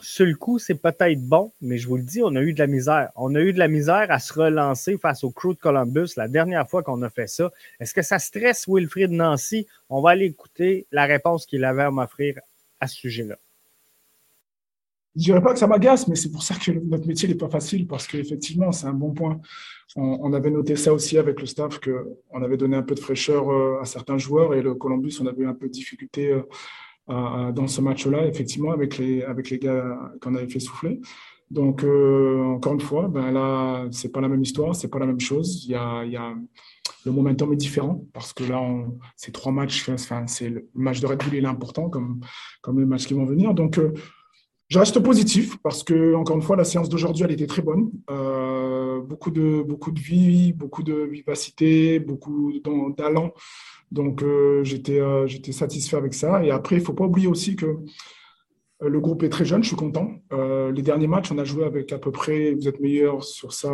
sur 0.00 0.26
le 0.26 0.34
coup, 0.34 0.58
c'est 0.58 0.74
peut-être 0.74 1.20
bon, 1.20 1.52
mais 1.60 1.78
je 1.78 1.86
vous 1.86 1.96
le 1.96 2.02
dis, 2.02 2.20
on 2.22 2.34
a 2.34 2.42
eu 2.42 2.52
de 2.52 2.58
la 2.58 2.66
misère. 2.66 3.10
On 3.16 3.34
a 3.34 3.40
eu 3.40 3.52
de 3.52 3.58
la 3.58 3.68
misère 3.68 4.06
à 4.10 4.18
se 4.18 4.32
relancer 4.32 4.98
face 4.98 5.24
au 5.24 5.30
crew 5.30 5.50
de 5.54 5.58
Columbus 5.58 6.10
la 6.16 6.28
dernière 6.28 6.68
fois 6.68 6.82
qu'on 6.82 7.00
a 7.02 7.10
fait 7.10 7.28
ça. 7.28 7.50
Est-ce 7.80 7.94
que 7.94 8.02
ça 8.02 8.18
stresse 8.18 8.66
Wilfried 8.68 9.10
Nancy? 9.10 9.66
On 9.88 10.02
va 10.02 10.10
aller 10.10 10.26
écouter 10.26 10.86
la 10.90 11.04
réponse 11.04 11.46
qu'il 11.46 11.64
avait 11.64 11.82
à 11.82 11.90
m'offrir 11.90 12.40
à 12.80 12.88
ce 12.88 12.96
sujet-là. 12.96 13.36
Je 15.16 15.22
dirais 15.22 15.40
pas 15.40 15.52
que 15.52 15.60
ça 15.60 15.68
m'agace, 15.68 16.08
mais 16.08 16.16
c'est 16.16 16.30
pour 16.32 16.42
ça 16.42 16.56
que 16.56 16.72
notre 16.72 17.06
métier 17.06 17.28
n'est 17.28 17.36
pas 17.36 17.48
facile, 17.48 17.86
parce 17.86 18.08
qu'effectivement, 18.08 18.72
c'est 18.72 18.86
un 18.86 18.92
bon 18.92 19.12
point. 19.12 19.40
On, 19.94 20.32
avait 20.32 20.50
noté 20.50 20.74
ça 20.74 20.92
aussi 20.92 21.18
avec 21.18 21.40
le 21.40 21.46
staff, 21.46 21.78
qu'on 21.78 22.42
avait 22.42 22.56
donné 22.56 22.76
un 22.76 22.82
peu 22.82 22.96
de 22.96 23.00
fraîcheur 23.00 23.48
euh, 23.48 23.78
à 23.80 23.84
certains 23.84 24.18
joueurs, 24.18 24.54
et 24.54 24.62
le 24.62 24.74
Columbus, 24.74 25.18
on 25.20 25.26
avait 25.26 25.42
eu 25.42 25.46
un 25.46 25.54
peu 25.54 25.68
de 25.68 25.72
difficulté 25.72 26.32
euh, 26.32 26.42
dans 27.08 27.66
ce 27.66 27.80
match-là, 27.80 28.26
effectivement, 28.26 28.72
avec 28.72 28.98
les, 28.98 29.22
avec 29.22 29.50
les 29.50 29.58
gars 29.58 29.98
qu'on 30.20 30.34
avait 30.34 30.48
fait 30.48 30.60
souffler. 30.60 31.00
Donc, 31.50 31.84
euh, 31.84 32.42
encore 32.42 32.74
une 32.74 32.80
fois, 32.80 33.08
ben 33.08 33.30
là, 33.30 33.86
c'est 33.90 34.10
pas 34.10 34.20
la 34.20 34.28
même 34.28 34.42
histoire, 34.42 34.74
c'est 34.74 34.88
pas 34.88 34.98
la 34.98 35.06
même 35.06 35.20
chose. 35.20 35.64
Il 35.64 35.70
y 35.70 35.74
a, 35.74 36.04
y 36.04 36.16
a, 36.16 36.34
le 37.04 37.12
momentum 37.12 37.52
est 37.52 37.56
différent 37.56 38.04
parce 38.12 38.32
que 38.32 38.44
là, 38.44 38.60
c'est 39.16 39.32
trois 39.32 39.52
matchs. 39.52 39.88
Enfin, 39.88 40.26
c'est 40.26 40.48
le 40.48 40.68
match 40.74 41.00
de 41.00 41.06
Red 41.06 41.22
Bull, 41.22 41.36
est 41.36 41.46
important 41.46 41.88
comme, 41.90 42.20
comme 42.62 42.80
les 42.80 42.86
matchs 42.86 43.06
qui 43.06 43.14
vont 43.14 43.24
venir. 43.24 43.54
Donc, 43.54 43.78
euh, 43.78 43.92
je 44.68 44.78
reste 44.78 44.98
positif 45.00 45.56
parce 45.62 45.84
que, 45.84 46.14
encore 46.14 46.36
une 46.36 46.42
fois, 46.42 46.56
la 46.56 46.64
séance 46.64 46.88
d'aujourd'hui, 46.88 47.24
elle 47.24 47.32
était 47.32 47.46
très 47.46 47.62
bonne. 47.62 47.90
Euh, 48.10 48.83
beaucoup, 49.04 49.30
de, 49.30 49.62
beaucoup 49.62 49.92
de 49.92 50.00
vie, 50.00 50.52
beaucoup 50.52 50.82
de 50.82 50.94
vivacité, 50.94 52.00
beaucoup 52.00 52.52
d'allant 52.96 53.32
donc, 53.94 54.22
euh, 54.22 54.64
euh, 54.88 55.26
j'étais 55.26 55.52
satisfait 55.52 55.96
avec 55.96 56.14
ça. 56.14 56.44
Et 56.44 56.50
après, 56.50 56.76
il 56.76 56.80
ne 56.80 56.84
faut 56.84 56.94
pas 56.94 57.04
oublier 57.04 57.28
aussi 57.28 57.54
que 57.54 57.66
euh, 57.66 58.88
le 58.88 59.00
groupe 59.00 59.22
est 59.22 59.28
très 59.28 59.44
jeune, 59.44 59.62
je 59.62 59.68
suis 59.68 59.76
content. 59.76 60.10
les 60.32 60.82
derniers 60.82 61.06
matchs, 61.06 61.30
on 61.30 61.38
a 61.38 61.44
joué 61.44 61.64
avec 61.64 61.92
à 61.92 61.98
peu 61.98 62.10
près, 62.10 62.52
vous 62.54 62.66
êtes 62.66 62.80
meilleur 62.80 63.22
sur 63.22 63.52
ça 63.52 63.70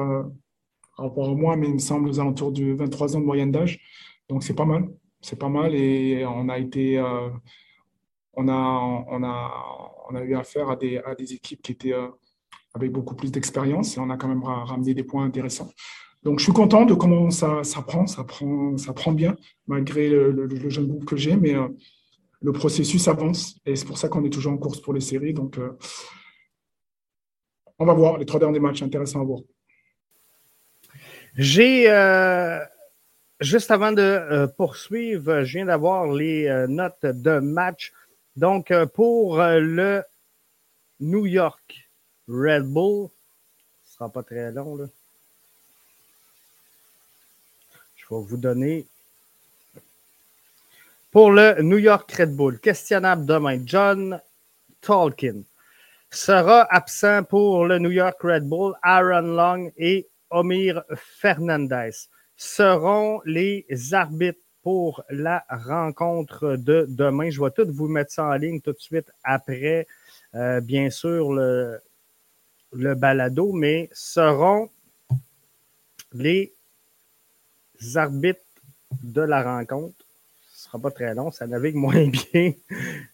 par 0.96 1.06
rapport 1.06 1.30
à 1.30 1.34
moi, 1.34 1.56
mais 1.56 1.68
il 1.68 1.74
me 1.74 1.78
semble 1.78 2.08
aux 2.10 2.20
alentours 2.20 2.52
de 2.52 2.72
23 2.74 3.16
ans 3.16 3.20
de 3.20 3.24
moyenne 3.24 3.50
d'âge. 3.50 3.80
Donc, 4.28 4.42
c'est 4.42 4.54
pas 4.54 4.66
mal. 4.66 4.90
C'est 5.22 5.38
pas 5.38 5.48
mal. 5.48 5.74
Et 5.74 6.24
on 6.26 6.48
a 6.50 6.58
été. 6.58 7.00
on, 8.34 8.48
a, 8.48 9.04
on, 9.08 9.22
a, 9.24 9.52
on 10.10 10.14
a 10.14 10.22
eu 10.22 10.34
affaire 10.34 10.68
à 10.68 10.76
des, 10.76 10.98
à 10.98 11.14
des 11.14 11.32
équipes 11.32 11.62
qui 11.62 11.72
étaient 11.72 11.94
avec 12.74 12.92
beaucoup 12.92 13.14
plus 13.14 13.30
d'expérience 13.30 13.96
et 13.96 14.00
on 14.00 14.10
a 14.10 14.16
quand 14.16 14.28
même 14.28 14.44
ramené 14.44 14.94
des 14.94 15.04
points 15.04 15.24
intéressants. 15.24 15.70
Donc, 16.22 16.38
je 16.38 16.44
suis 16.44 16.52
content 16.52 16.84
de 16.84 16.94
comment 16.94 17.30
ça, 17.30 17.62
prend, 17.86 18.06
ça 18.06 18.24
prend, 18.24 18.76
ça 18.76 18.92
prend 18.92 19.12
bien, 19.12 19.36
malgré 19.66 20.10
le, 20.10 20.68
jeune 20.68 20.86
groupe 20.86 21.06
que 21.06 21.16
j'ai, 21.16 21.34
mais 21.34 21.54
euh, 21.54 21.68
le 22.42 22.52
processus 22.52 23.08
avance 23.08 23.56
et 23.64 23.74
c'est 23.74 23.86
pour 23.86 23.96
ça 23.96 24.08
qu'on 24.08 24.24
est 24.24 24.30
toujours 24.30 24.52
en 24.52 24.58
course 24.58 24.80
pour 24.80 24.92
les 24.92 25.00
séries. 25.00 25.32
Donc, 25.32 25.58
euh, 25.58 25.76
on 27.78 27.86
va 27.86 27.94
voir 27.94 28.18
les 28.18 28.26
trois 28.26 28.38
derniers 28.38 28.60
matchs, 28.60 28.82
intéressants 28.82 29.22
à 29.22 29.24
voir. 29.24 29.40
J'ai, 31.36 31.90
euh, 31.90 32.58
juste 33.40 33.70
avant 33.70 33.92
de 33.92 34.46
poursuivre, 34.58 35.44
je 35.44 35.52
viens 35.56 35.66
d'avoir 35.66 36.12
les 36.12 36.66
notes 36.68 37.06
de 37.06 37.38
match. 37.38 37.92
Donc, 38.36 38.74
pour 38.94 39.38
le 39.38 40.02
New 40.98 41.24
York 41.24 41.89
Red 42.28 42.64
Bull, 42.64 43.08
ce 43.84 43.90
ne 43.90 43.94
sera 43.94 44.08
pas 44.08 44.22
très 44.22 44.52
long, 44.52 44.76
là. 44.76 44.86
Je 47.96 48.14
vais 48.14 48.22
vous 48.22 48.36
donner 48.36 48.86
pour 51.10 51.30
le 51.30 51.60
New 51.62 51.78
York 51.78 52.10
Red 52.12 52.34
Bull. 52.34 52.58
Questionnable 52.58 53.26
demain. 53.26 53.60
John 53.64 54.20
Tolkien 54.80 55.42
sera 56.10 56.66
absent 56.70 57.24
pour 57.24 57.66
le 57.66 57.78
New 57.78 57.90
York 57.90 58.20
Red 58.22 58.48
Bull. 58.48 58.74
Aaron 58.82 59.34
Long 59.34 59.72
et 59.76 60.08
Omir 60.30 60.82
Fernandez 60.94 62.08
seront 62.36 63.20
les 63.24 63.66
arbitres 63.92 64.40
pour 64.62 65.02
la 65.10 65.44
rencontre 65.48 66.56
de 66.56 66.86
demain. 66.88 67.30
Je 67.30 67.40
vais 67.40 67.50
tout 67.50 67.66
vous 67.72 67.88
mettre 67.88 68.12
ça 68.12 68.24
en 68.24 68.34
ligne 68.34 68.60
tout 68.60 68.72
de 68.72 68.78
suite 68.78 69.10
après, 69.24 69.86
euh, 70.34 70.60
bien 70.60 70.90
sûr, 70.90 71.32
le, 71.32 71.80
le 72.72 72.94
balado, 72.94 73.52
mais 73.52 73.88
seront 73.92 74.70
les 76.12 76.52
arbitres 77.94 78.40
de 79.02 79.22
la 79.22 79.42
rencontre. 79.42 80.04
Ce 80.52 80.66
ne 80.66 80.70
sera 80.70 80.78
pas 80.78 80.90
très 80.90 81.14
long, 81.14 81.30
ça 81.30 81.46
navigue 81.46 81.74
moins 81.76 82.08
bien 82.08 82.52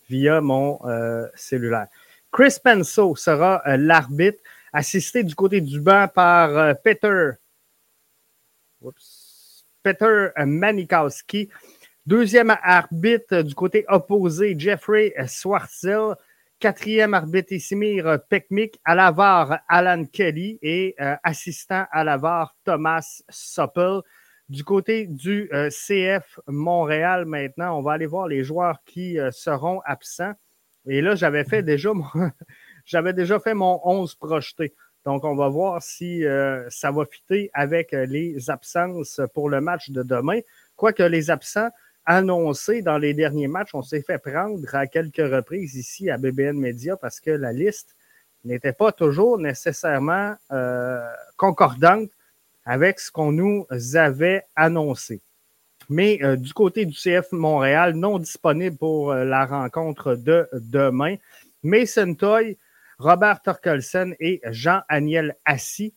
via 0.09 0.41
mon 0.41 0.79
euh, 0.87 1.27
cellulaire. 1.35 1.89
Chris 2.33 2.57
Penso 2.63 3.17
sera 3.17 3.63
euh, 3.67 3.77
l'arbitre, 3.77 4.39
assisté 4.73 5.23
du 5.23 5.35
côté 5.35 5.61
du 5.61 5.81
banc 5.81 6.09
par 6.13 6.57
euh, 6.57 6.75
Peter 6.75 7.31
Peter 9.83 10.29
Manikowski. 10.37 11.49
Deuxième 12.05 12.57
arbitre 12.63 13.43
du 13.43 13.55
côté 13.55 13.85
opposé, 13.89 14.55
Jeffrey 14.59 15.15
Swartzel. 15.27 16.15
Quatrième 16.59 17.13
arbitre, 17.13 17.53
Isimir 17.53 18.19
Pekmik. 18.31 18.81
À 18.83 18.95
la 18.95 19.11
VAR, 19.11 19.59
Alan 19.69 20.07
Kelly. 20.07 20.59
Et 20.63 20.95
euh, 21.03 21.15
assistant 21.23 21.85
à 21.93 22.03
la 22.03 22.17
VAR, 22.17 22.57
Thomas 22.65 23.21
Soppel. 23.29 24.01
Du 24.49 24.65
côté 24.65 25.07
du 25.07 25.51
euh, 25.53 25.69
CF 25.69 26.41
Montréal, 26.47 27.27
maintenant, 27.27 27.79
on 27.79 27.83
va 27.83 27.93
aller 27.93 28.07
voir 28.07 28.27
les 28.27 28.43
joueurs 28.43 28.79
qui 28.87 29.19
euh, 29.19 29.31
seront 29.33 29.83
absents. 29.85 30.33
Et 30.87 31.03
là, 31.03 31.15
j'avais 31.15 31.45
fait 31.45 31.63
déjà 31.63 31.93
mon, 31.93 32.07
j'avais 32.87 33.13
déjà 33.13 33.39
fait 33.39 33.53
mon 33.53 33.79
11 33.85 34.15
projeté. 34.15 34.73
Donc, 35.05 35.25
on 35.25 35.37
va 35.37 35.49
voir 35.49 35.83
si 35.83 36.25
ça 36.69 36.91
va 36.91 37.05
fitter 37.05 37.49
avec 37.55 37.93
les 37.93 38.51
absences 38.51 39.21
pour 39.35 39.49
le 39.49 39.61
match 39.61 39.91
de 39.91 40.03
demain. 40.03 40.41
Quoique 40.75 41.05
les 41.05 41.31
absents, 41.31 41.69
annoncé 42.07 42.83
dans 42.83 42.99
les 42.99 43.13
derniers 43.13 43.49
matchs. 43.49 43.75
On 43.75 43.83
s'est 43.83 44.03
fait 44.03 44.19
prendre 44.19 44.63
à 44.75 44.87
quelques 44.87 45.17
reprises 45.17 45.75
ici 45.75 46.09
à 46.09 46.17
BBN 46.17 46.57
Media 46.57 46.97
parce 46.97 47.21
que 47.21 47.31
la 47.31 47.53
liste 47.53 47.97
n'était 48.45 48.73
pas 48.73 48.93
toujours 48.93 49.39
nécessairement 49.39 50.35
euh, 50.53 51.05
concordante 51.37 52.09
avec 52.65 53.01
ce 53.01 53.11
qu'on 53.11 53.33
nous 53.33 53.67
avait 53.95 54.45
annoncé. 54.55 55.21
Mais 55.89 56.19
euh, 56.23 56.37
du 56.37 56.53
côté 56.53 56.85
du 56.85 56.95
CF 56.95 57.31
Montréal, 57.33 57.95
non 57.95 58.19
disponible 58.19 58.77
pour 58.77 59.13
euh, 59.13 59.25
la 59.25 59.47
rencontre 59.47 60.15
de 60.15 60.49
demain, 60.53 61.17
Mason 61.63 62.15
Toy, 62.15 62.57
Robert 62.99 63.43
Torkelsen 63.43 64.15
et 64.19 64.41
Jean-Aniel 64.47 65.37
Assis. 65.45 65.95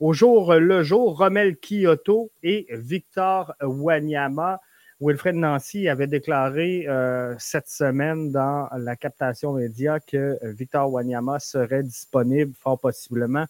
Au 0.00 0.12
jour 0.12 0.54
le 0.54 0.82
jour, 0.82 1.16
Romel 1.16 1.56
Kyoto 1.56 2.30
et 2.42 2.66
Victor 2.70 3.54
Wanyama 3.62 4.58
Wilfred 5.02 5.34
Nancy 5.34 5.88
avait 5.88 6.06
déclaré 6.06 6.86
euh, 6.86 7.34
cette 7.36 7.68
semaine 7.68 8.30
dans 8.30 8.68
la 8.78 8.94
captation 8.94 9.52
média 9.52 9.98
que 9.98 10.16
euh, 10.16 10.52
Victor 10.52 10.92
Wanyama 10.92 11.40
serait 11.40 11.82
disponible 11.82 12.54
fort 12.54 12.78
possiblement 12.78 13.46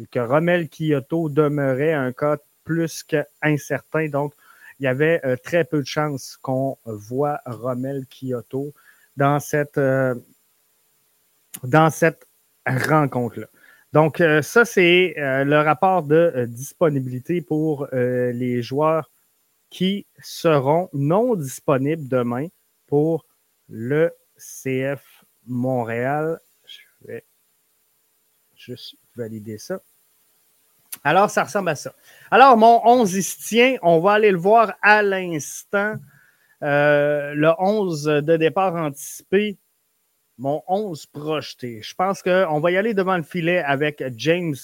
et 0.00 0.06
que 0.06 0.20
Romel 0.20 0.68
Kyoto 0.68 1.28
demeurait 1.28 1.94
un 1.94 2.12
cas 2.12 2.36
plus 2.62 3.02
qu'incertain. 3.02 4.08
Donc, 4.08 4.34
il 4.78 4.84
y 4.84 4.86
avait 4.86 5.20
euh, 5.24 5.34
très 5.36 5.64
peu 5.64 5.80
de 5.80 5.86
chances 5.86 6.38
qu'on 6.40 6.78
voit 6.84 7.40
Romel 7.44 8.04
Kyoto 8.06 8.72
dans 9.16 9.40
cette, 9.40 9.80
dans 11.64 11.90
cette 11.90 12.28
rencontre-là. 12.66 13.46
Donc, 13.92 14.20
ça, 14.42 14.64
c'est 14.64 15.14
le 15.16 15.60
rapport 15.60 16.02
de 16.02 16.46
disponibilité 16.48 17.40
pour 17.42 17.86
les 17.92 18.60
joueurs 18.60 19.08
qui 19.74 20.06
seront 20.22 20.88
non 20.92 21.34
disponibles 21.34 22.06
demain 22.06 22.46
pour 22.86 23.26
le 23.68 24.12
CF 24.36 25.24
Montréal. 25.46 26.38
Je 26.64 27.08
vais 27.08 27.24
juste 28.54 28.94
valider 29.16 29.58
ça. 29.58 29.80
Alors, 31.02 31.28
ça 31.28 31.42
ressemble 31.42 31.70
à 31.70 31.74
ça. 31.74 31.92
Alors, 32.30 32.56
mon 32.56 32.82
11 32.84 33.14
il 33.14 33.24
tient. 33.24 33.76
On 33.82 33.98
va 33.98 34.12
aller 34.12 34.30
le 34.30 34.38
voir 34.38 34.74
à 34.80 35.02
l'instant. 35.02 35.96
Euh, 36.62 37.34
le 37.34 37.50
11 37.58 38.04
de 38.04 38.36
départ 38.36 38.76
anticipé. 38.76 39.58
Mon 40.38 40.62
11 40.68 41.06
projeté. 41.06 41.82
Je 41.82 41.96
pense 41.96 42.22
qu'on 42.22 42.60
va 42.60 42.70
y 42.70 42.76
aller 42.76 42.94
devant 42.94 43.16
le 43.16 43.24
filet 43.24 43.58
avec 43.58 44.04
James 44.14 44.54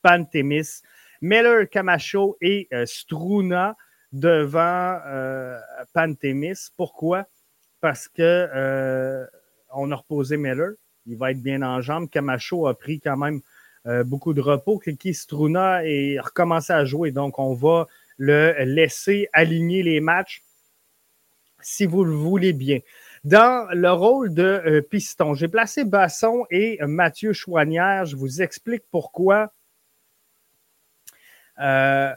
Pantemis, 0.00 0.80
Miller 1.20 1.68
Camacho 1.68 2.38
et 2.40 2.66
euh, 2.72 2.86
Struna 2.86 3.76
devant 4.14 5.00
euh, 5.06 5.58
Pantémis. 5.92 6.70
Pourquoi? 6.76 7.26
Parce 7.80 8.08
que 8.08 8.22
euh, 8.22 9.26
on 9.74 9.90
a 9.90 9.96
reposé 9.96 10.38
Miller. 10.38 10.72
Il 11.06 11.18
va 11.18 11.32
être 11.32 11.42
bien 11.42 11.60
en 11.60 11.82
jambes. 11.82 12.08
Camacho 12.08 12.66
a 12.66 12.78
pris 12.78 13.00
quand 13.00 13.16
même 13.18 13.42
euh, 13.86 14.04
beaucoup 14.04 14.32
de 14.32 14.40
repos. 14.40 14.78
Kiki 14.78 15.12
Struna 15.12 15.84
est 15.84 16.18
recommencé 16.18 16.72
à 16.72 16.84
jouer. 16.84 17.10
Donc, 17.10 17.38
on 17.38 17.52
va 17.54 17.86
le 18.16 18.54
laisser 18.64 19.28
aligner 19.32 19.82
les 19.82 20.00
matchs 20.00 20.42
si 21.60 21.84
vous 21.84 22.04
le 22.04 22.14
voulez 22.14 22.52
bien. 22.52 22.78
Dans 23.24 23.68
le 23.72 23.90
rôle 23.90 24.32
de 24.32 24.80
piston, 24.90 25.34
j'ai 25.34 25.48
placé 25.48 25.84
Basson 25.84 26.44
et 26.50 26.78
Mathieu 26.82 27.32
Chouanière. 27.32 28.04
Je 28.04 28.16
vous 28.16 28.42
explique 28.42 28.84
pourquoi. 28.90 29.52
Euh, 31.58 32.12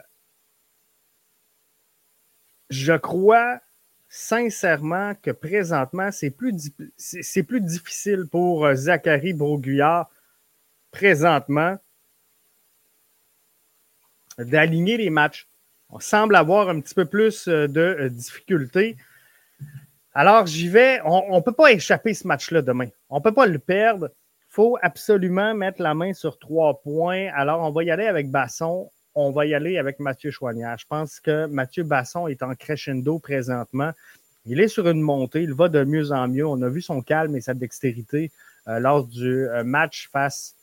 je 2.70 2.92
crois 2.94 3.60
sincèrement 4.08 5.14
que 5.22 5.30
présentement, 5.30 6.10
c'est 6.10 6.30
plus, 6.30 6.70
c'est 6.96 7.42
plus 7.42 7.60
difficile 7.60 8.26
pour 8.30 8.64
euh, 8.64 8.74
Zachary 8.74 9.32
Broguillard 9.34 10.10
présentement 10.90 11.76
d'aligner 14.38 14.96
les 14.96 15.10
matchs. 15.10 15.48
On 15.90 16.00
semble 16.00 16.36
avoir 16.36 16.68
un 16.68 16.80
petit 16.80 16.94
peu 16.94 17.04
plus 17.04 17.48
euh, 17.48 17.68
de 17.68 17.80
euh, 17.80 18.08
difficultés. 18.08 18.96
Alors, 20.14 20.46
j'y 20.46 20.68
vais. 20.68 21.00
On 21.04 21.36
ne 21.36 21.42
peut 21.42 21.52
pas 21.52 21.72
échapper 21.72 22.14
ce 22.14 22.26
match-là 22.26 22.62
demain. 22.62 22.88
On 23.08 23.18
ne 23.18 23.22
peut 23.22 23.32
pas 23.32 23.46
le 23.46 23.58
perdre. 23.58 24.10
Il 24.50 24.54
faut 24.54 24.78
absolument 24.82 25.54
mettre 25.54 25.82
la 25.82 25.94
main 25.94 26.12
sur 26.14 26.38
trois 26.38 26.80
points. 26.80 27.28
Alors, 27.34 27.60
on 27.60 27.70
va 27.70 27.84
y 27.84 27.90
aller 27.90 28.06
avec 28.06 28.30
Basson 28.30 28.90
on 29.18 29.32
va 29.32 29.46
y 29.46 29.54
aller 29.54 29.78
avec 29.78 29.98
Mathieu 29.98 30.30
Chouanière. 30.30 30.76
Je 30.78 30.86
pense 30.86 31.18
que 31.18 31.46
Mathieu 31.46 31.82
Basson 31.82 32.28
est 32.28 32.42
en 32.44 32.54
crescendo 32.54 33.18
présentement. 33.18 33.90
Il 34.46 34.60
est 34.60 34.68
sur 34.68 34.88
une 34.88 35.00
montée, 35.00 35.42
il 35.42 35.52
va 35.52 35.68
de 35.68 35.82
mieux 35.82 36.12
en 36.12 36.28
mieux. 36.28 36.46
On 36.46 36.62
a 36.62 36.68
vu 36.68 36.80
son 36.80 37.02
calme 37.02 37.34
et 37.34 37.40
sa 37.40 37.54
dextérité 37.54 38.30
euh, 38.68 38.78
lors 38.78 39.04
du 39.04 39.48
euh, 39.48 39.64
match 39.64 40.08
face 40.12 40.54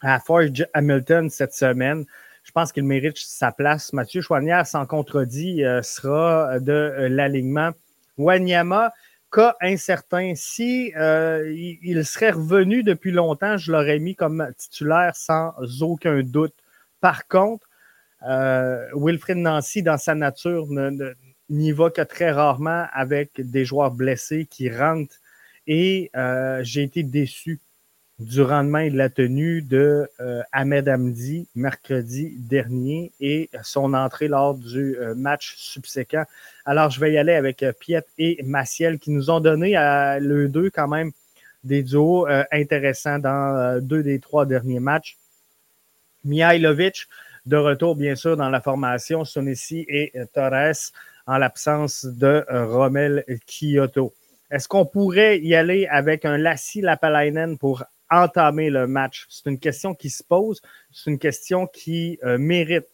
à 0.00 0.18
Forge 0.18 0.66
Hamilton 0.74 1.30
cette 1.30 1.54
semaine. 1.54 2.04
Je 2.42 2.50
pense 2.50 2.72
qu'il 2.72 2.84
mérite 2.84 3.16
sa 3.18 3.52
place. 3.52 3.92
Mathieu 3.92 4.20
Chouanière, 4.20 4.66
sans 4.66 4.84
contredit, 4.84 5.64
euh, 5.64 5.80
sera 5.82 6.58
de 6.58 7.06
l'alignement. 7.08 7.70
Wanyama, 8.18 8.92
cas 9.32 9.54
incertain. 9.62 10.34
Si 10.34 10.92
il 10.94 12.04
serait 12.04 12.30
revenu 12.30 12.82
depuis 12.82 13.12
longtemps, 13.12 13.56
je 13.56 13.70
l'aurais 13.70 13.98
mis 14.00 14.14
comme 14.14 14.50
titulaire 14.58 15.14
sans 15.14 15.54
aucun 15.80 16.22
doute. 16.22 16.54
Par 17.04 17.28
contre, 17.28 17.68
euh, 18.26 18.88
Wilfred 18.94 19.36
Nancy, 19.36 19.82
dans 19.82 19.98
sa 19.98 20.14
nature, 20.14 20.66
n'y 21.50 21.70
va 21.70 21.90
que 21.90 22.00
très 22.00 22.30
rarement 22.30 22.86
avec 22.94 23.32
des 23.38 23.66
joueurs 23.66 23.90
blessés 23.90 24.46
qui 24.46 24.70
rentrent. 24.70 25.16
Et 25.66 26.10
euh, 26.16 26.60
j'ai 26.64 26.82
été 26.82 27.02
déçu 27.02 27.60
du 28.18 28.40
rendement 28.40 28.78
et 28.78 28.88
de 28.88 28.96
la 28.96 29.10
tenue 29.10 29.60
de 29.60 30.08
euh, 30.20 30.42
Ahmed 30.50 30.88
Hamdi 30.88 31.46
mercredi 31.54 32.36
dernier 32.38 33.12
et 33.20 33.50
son 33.62 33.92
entrée 33.92 34.28
lors 34.28 34.54
du 34.54 34.96
match 35.14 35.56
subséquent. 35.58 36.24
Alors, 36.64 36.88
je 36.88 37.00
vais 37.00 37.12
y 37.12 37.18
aller 37.18 37.34
avec 37.34 37.62
Piet 37.80 38.06
et 38.16 38.42
Maciel 38.44 38.98
qui 38.98 39.10
nous 39.10 39.28
ont 39.28 39.40
donné 39.40 39.76
à 39.76 40.18
le 40.20 40.48
deux 40.48 40.70
quand 40.70 40.88
même 40.88 41.10
des 41.64 41.82
duos 41.82 42.26
intéressants 42.50 43.18
dans 43.18 43.78
deux 43.82 44.02
des 44.02 44.20
trois 44.20 44.46
derniers 44.46 44.80
matchs. 44.80 45.18
Mihailovic, 46.24 47.06
de 47.46 47.56
retour 47.56 47.96
bien 47.96 48.14
sûr 48.14 48.36
dans 48.36 48.50
la 48.50 48.60
formation, 48.60 49.24
Sonessi 49.24 49.84
et 49.88 50.12
Torres 50.32 50.92
en 51.26 51.38
l'absence 51.38 52.04
de 52.04 52.44
Rommel 52.48 53.24
Kyoto. 53.46 54.12
Est-ce 54.50 54.68
qu'on 54.68 54.86
pourrait 54.86 55.40
y 55.40 55.54
aller 55.54 55.86
avec 55.86 56.24
un 56.24 56.36
Lassi 56.38 56.80
Lapalainen 56.80 57.58
pour 57.58 57.84
entamer 58.10 58.70
le 58.70 58.86
match? 58.86 59.26
C'est 59.28 59.50
une 59.50 59.58
question 59.58 59.94
qui 59.94 60.10
se 60.10 60.22
pose, 60.22 60.60
c'est 60.92 61.10
une 61.10 61.18
question 61.18 61.66
qui 61.66 62.18
euh, 62.22 62.38
mérite 62.38 62.86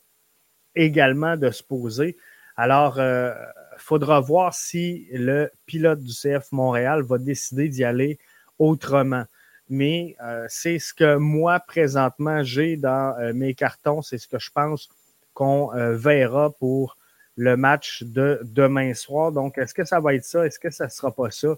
également 0.74 1.36
de 1.36 1.50
se 1.50 1.62
poser. 1.62 2.16
Alors, 2.56 2.94
il 2.96 3.02
euh, 3.02 3.34
faudra 3.76 4.20
voir 4.20 4.54
si 4.54 5.06
le 5.12 5.50
pilote 5.66 6.00
du 6.00 6.12
CF 6.12 6.52
Montréal 6.52 7.02
va 7.02 7.18
décider 7.18 7.68
d'y 7.68 7.84
aller 7.84 8.18
autrement 8.58 9.24
mais 9.70 10.16
euh, 10.20 10.46
c'est 10.48 10.80
ce 10.80 10.92
que 10.92 11.14
moi, 11.16 11.60
présentement, 11.60 12.42
j'ai 12.42 12.76
dans 12.76 13.16
euh, 13.18 13.32
mes 13.32 13.54
cartons. 13.54 14.02
C'est 14.02 14.18
ce 14.18 14.26
que 14.26 14.38
je 14.38 14.50
pense 14.50 14.88
qu'on 15.32 15.72
euh, 15.74 15.96
verra 15.96 16.50
pour 16.50 16.96
le 17.36 17.56
match 17.56 18.02
de 18.02 18.40
demain 18.42 18.92
soir. 18.94 19.30
Donc, 19.30 19.58
est-ce 19.58 19.72
que 19.72 19.84
ça 19.84 20.00
va 20.00 20.14
être 20.14 20.24
ça? 20.24 20.44
Est-ce 20.44 20.58
que 20.58 20.70
ça 20.70 20.86
ne 20.86 20.90
sera 20.90 21.14
pas 21.14 21.30
ça? 21.30 21.54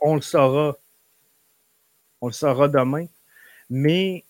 On, 0.00 0.14
le 0.14 0.22
saura. 0.22 0.76
On 2.22 2.28
le 2.28 2.32
saura 2.32 2.68
demain. 2.68 3.06
Mais 3.68 4.24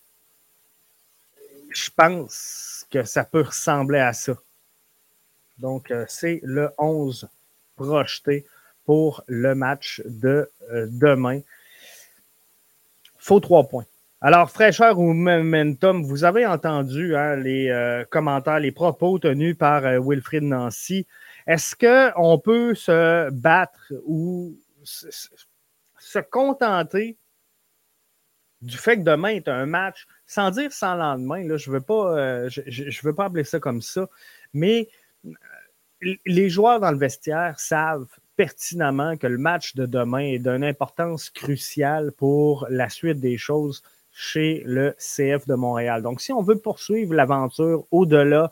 je 1.71 1.89
pense 1.97 2.85
que 2.91 3.05
ça 3.05 3.25
peut 3.25 3.43
ressembler 3.43 4.01
à 4.01 4.13
ça. 4.13 4.35
Donc, 5.59 5.93
c'est 6.09 6.41
le 6.43 6.71
11 6.79 7.29
projeté 7.77 8.45
pour 8.85 9.23
le 9.27 9.55
match 9.55 10.03
de 10.05 10.51
euh, 10.73 10.87
demain. 10.91 11.41
Faut 13.19 13.41
trois 13.41 13.69
points. 13.69 13.87
Alors, 14.21 14.51
fraîcheur 14.51 15.01
ou 15.01 15.13
momentum, 15.15 16.05
vous 16.05 16.23
avez 16.23 16.47
entendu 16.47 17.17
hein, 17.17 17.35
les 17.35 17.71
euh, 17.71 18.05
commentaires, 18.05 18.61
les 18.61 18.71
propos 18.71 19.19
tenus 19.19 19.59
par 19.59 19.85
euh, 19.85 19.99
Wilfrid 20.01 20.45
Nancy. 20.45 21.09
Est-ce 21.49 21.75
qu'on 21.75 22.39
peut 22.39 22.75
se 22.75 23.31
battre 23.31 23.93
ou 24.07 24.57
se 24.85 26.19
contenter 26.21 27.17
du 28.61 28.77
fait 28.77 28.97
que 28.97 29.03
demain 29.03 29.31
est 29.31 29.49
un 29.49 29.67
match, 29.67 30.07
sans 30.27 30.53
dire 30.53 30.73
sans 30.73 30.95
lendemain, 30.95 31.43
là, 31.43 31.57
je 31.57 31.69
ne 31.69 31.75
veux, 31.75 31.81
pas, 31.81 32.17
euh, 32.17 32.49
je, 32.49 33.03
veux 33.03 33.15
pas 33.15 33.25
appeler 33.25 33.45
ça 33.45 33.59
comme 33.59 33.83
ça, 33.83 34.09
mais 34.55 34.89
les 36.25 36.49
joueurs 36.49 36.79
dans 36.79 36.91
le 36.93 36.97
vestiaire 36.97 37.59
savent 37.59 38.07
pertinemment 38.43 39.17
que 39.17 39.29
le 39.29 39.39
match 39.39 39.77
de 39.77 39.87
demain 39.87 40.33
est 40.35 40.41
d'une 40.41 40.65
importance 40.65 41.31
cruciale 41.31 42.11
pour 42.11 42.67
la 42.71 42.89
suite 42.89 43.21
des 43.21 43.39
choses 43.39 43.85
chez 44.11 44.65
le 44.67 44.97
CF 44.99 45.47
de 45.47 45.55
Montréal. 45.55 46.03
Donc, 46.03 46.21
si 46.21 46.33
on 46.33 46.43
veut 46.43 46.59
poursuivre 46.59 47.15
l'aventure 47.15 47.87
au-delà 47.93 48.51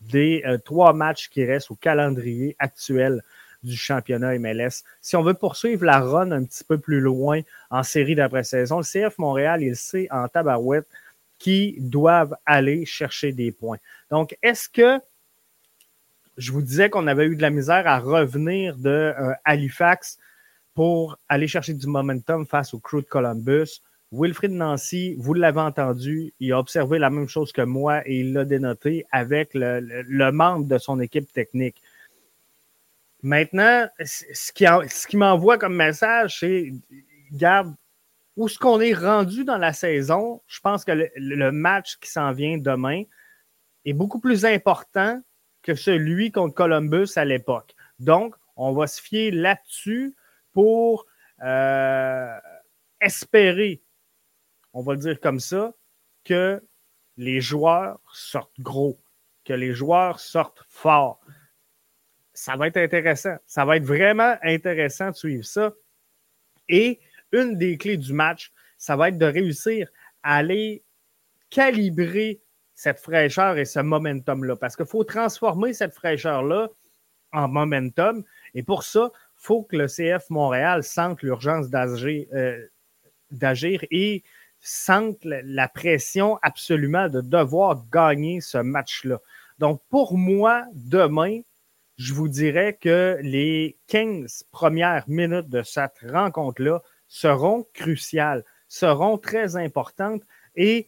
des 0.00 0.42
euh, 0.46 0.56
trois 0.56 0.94
matchs 0.94 1.28
qui 1.28 1.44
restent 1.44 1.70
au 1.70 1.74
calendrier 1.74 2.56
actuel 2.58 3.22
du 3.62 3.76
championnat 3.76 4.38
MLS, 4.38 4.82
si 5.02 5.14
on 5.14 5.22
veut 5.22 5.34
poursuivre 5.34 5.84
la 5.84 6.00
run 6.00 6.32
un 6.32 6.44
petit 6.44 6.64
peu 6.64 6.78
plus 6.78 7.00
loin 7.00 7.42
en 7.68 7.82
série 7.82 8.14
d'après-saison, 8.14 8.78
le 8.78 8.84
CF 8.84 9.18
Montréal, 9.18 9.62
il 9.62 9.76
sait 9.76 10.08
en 10.10 10.26
tabarouette 10.28 10.88
qui 11.38 11.76
doivent 11.80 12.34
aller 12.46 12.86
chercher 12.86 13.32
des 13.32 13.52
points. 13.52 13.78
Donc, 14.10 14.38
est-ce 14.42 14.70
que 14.70 14.98
je 16.38 16.52
vous 16.52 16.62
disais 16.62 16.88
qu'on 16.88 17.06
avait 17.06 17.26
eu 17.26 17.36
de 17.36 17.42
la 17.42 17.50
misère 17.50 17.86
à 17.86 17.98
revenir 17.98 18.76
de 18.76 18.88
euh, 18.88 19.32
Halifax 19.44 20.18
pour 20.74 21.18
aller 21.28 21.48
chercher 21.48 21.74
du 21.74 21.86
momentum 21.86 22.46
face 22.46 22.72
au 22.72 22.78
crew 22.78 22.98
de 22.98 23.06
Columbus? 23.08 23.82
Wilfrid 24.10 24.52
Nancy, 24.52 25.16
vous 25.18 25.34
l'avez 25.34 25.60
entendu, 25.60 26.32
il 26.40 26.52
a 26.52 26.58
observé 26.58 26.98
la 26.98 27.10
même 27.10 27.28
chose 27.28 27.52
que 27.52 27.60
moi 27.60 28.00
et 28.08 28.20
il 28.20 28.32
l'a 28.32 28.46
dénoté 28.46 29.04
avec 29.10 29.50
le, 29.52 30.30
membre 30.30 30.66
de 30.66 30.78
son 30.78 30.98
équipe 31.00 31.30
technique. 31.30 31.82
Maintenant, 33.22 33.86
ce 34.00 34.52
qui, 34.52 34.64
ce 34.64 35.06
qui 35.06 35.16
m'envoie 35.18 35.58
comme 35.58 35.74
message, 35.74 36.38
c'est 36.40 36.72
garde 37.32 37.74
où 38.38 38.46
est-ce 38.46 38.58
qu'on 38.58 38.80
est 38.80 38.94
rendu 38.94 39.44
dans 39.44 39.58
la 39.58 39.72
saison? 39.72 40.40
Je 40.46 40.60
pense 40.60 40.84
que 40.84 40.92
le, 40.92 41.50
match 41.50 41.98
qui 42.00 42.08
s'en 42.08 42.30
vient 42.30 42.56
demain 42.56 43.02
est 43.84 43.92
beaucoup 43.92 44.20
plus 44.20 44.44
important 44.44 45.20
que 45.62 45.74
celui 45.74 46.30
contre 46.30 46.54
Columbus 46.54 47.08
à 47.16 47.24
l'époque. 47.24 47.74
Donc, 47.98 48.34
on 48.56 48.72
va 48.72 48.86
se 48.86 49.00
fier 49.00 49.30
là-dessus 49.30 50.14
pour 50.52 51.06
euh, 51.42 52.36
espérer 53.00 53.82
on 54.72 54.82
va 54.82 54.94
le 54.94 55.00
dire 55.00 55.20
comme 55.20 55.40
ça, 55.40 55.74
que 56.24 56.62
les 57.16 57.40
joueurs 57.40 57.98
sortent 58.12 58.60
gros, 58.60 59.00
que 59.44 59.52
les 59.52 59.72
joueurs 59.72 60.20
sortent 60.20 60.64
forts. 60.68 61.20
Ça 62.32 62.54
va 62.56 62.68
être 62.68 62.76
intéressant. 62.76 63.36
Ça 63.46 63.64
va 63.64 63.76
être 63.76 63.84
vraiment 63.84 64.36
intéressant 64.42 65.10
de 65.10 65.16
suivre 65.16 65.44
ça. 65.44 65.72
Et 66.68 67.00
une 67.32 67.58
des 67.58 67.76
clés 67.76 67.96
du 67.96 68.12
match, 68.12 68.52
ça 68.76 68.94
va 68.94 69.08
être 69.08 69.18
de 69.18 69.26
réussir 69.26 69.88
à 70.22 70.36
aller 70.36 70.84
calibrer 71.50 72.40
cette 72.78 73.00
fraîcheur 73.00 73.58
et 73.58 73.64
ce 73.64 73.80
momentum-là. 73.80 74.54
Parce 74.54 74.76
qu'il 74.76 74.86
faut 74.86 75.02
transformer 75.02 75.72
cette 75.72 75.94
fraîcheur-là 75.94 76.68
en 77.32 77.48
momentum. 77.48 78.22
Et 78.54 78.62
pour 78.62 78.84
ça, 78.84 79.10
il 79.12 79.18
faut 79.34 79.64
que 79.64 79.76
le 79.76 79.88
CF 79.88 80.30
Montréal 80.30 80.84
sente 80.84 81.22
l'urgence 81.22 81.70
d'agir, 81.70 82.28
euh, 82.32 82.68
et 83.90 84.22
sentent 84.60 85.24
la 85.24 85.66
pression 85.66 86.38
absolument 86.42 87.08
de 87.08 87.20
devoir 87.20 87.84
gagner 87.92 88.40
ce 88.40 88.58
match-là. 88.58 89.18
Donc, 89.58 89.82
pour 89.90 90.16
moi, 90.16 90.64
demain, 90.72 91.40
je 91.96 92.14
vous 92.14 92.28
dirais 92.28 92.78
que 92.80 93.18
les 93.22 93.76
15 93.88 94.44
premières 94.52 95.02
minutes 95.08 95.48
de 95.48 95.64
cette 95.64 95.98
rencontre-là 96.08 96.80
seront 97.08 97.66
cruciales, 97.74 98.44
seront 98.68 99.18
très 99.18 99.56
importantes 99.56 100.22
et 100.54 100.86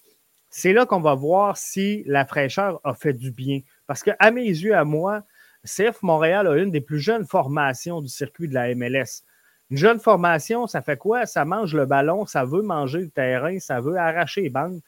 c'est 0.51 0.73
là 0.73 0.85
qu'on 0.85 1.01
va 1.01 1.15
voir 1.15 1.57
si 1.57 2.03
la 2.07 2.27
fraîcheur 2.27 2.81
a 2.85 2.95
fait 2.95 3.13
du 3.13 3.31
bien. 3.31 3.61
Parce 3.87 4.03
qu'à 4.03 4.31
mes 4.33 4.45
yeux, 4.45 4.75
à 4.75 4.85
moi, 4.85 5.23
CF 5.65 6.03
Montréal 6.03 6.49
a 6.49 6.57
une 6.57 6.71
des 6.71 6.81
plus 6.81 6.99
jeunes 6.99 7.27
formations 7.27 8.01
du 8.01 8.09
circuit 8.09 8.49
de 8.49 8.55
la 8.55 8.75
MLS. 8.75 9.25
Une 9.71 9.77
jeune 9.77 10.01
formation, 10.01 10.67
ça 10.67 10.83
fait 10.83 10.97
quoi? 10.97 11.27
Ça 11.27 11.45
mange 11.45 11.75
le 11.75 11.87
ballon, 11.87 12.27
ça 12.27 12.45
veut 12.45 12.63
manger 12.63 13.01
le 13.01 13.11
terrain, 13.11 13.59
ça 13.61 13.81
veut 13.81 13.97
arracher 13.97 14.43
les 14.43 14.51
bandes, 14.51 14.81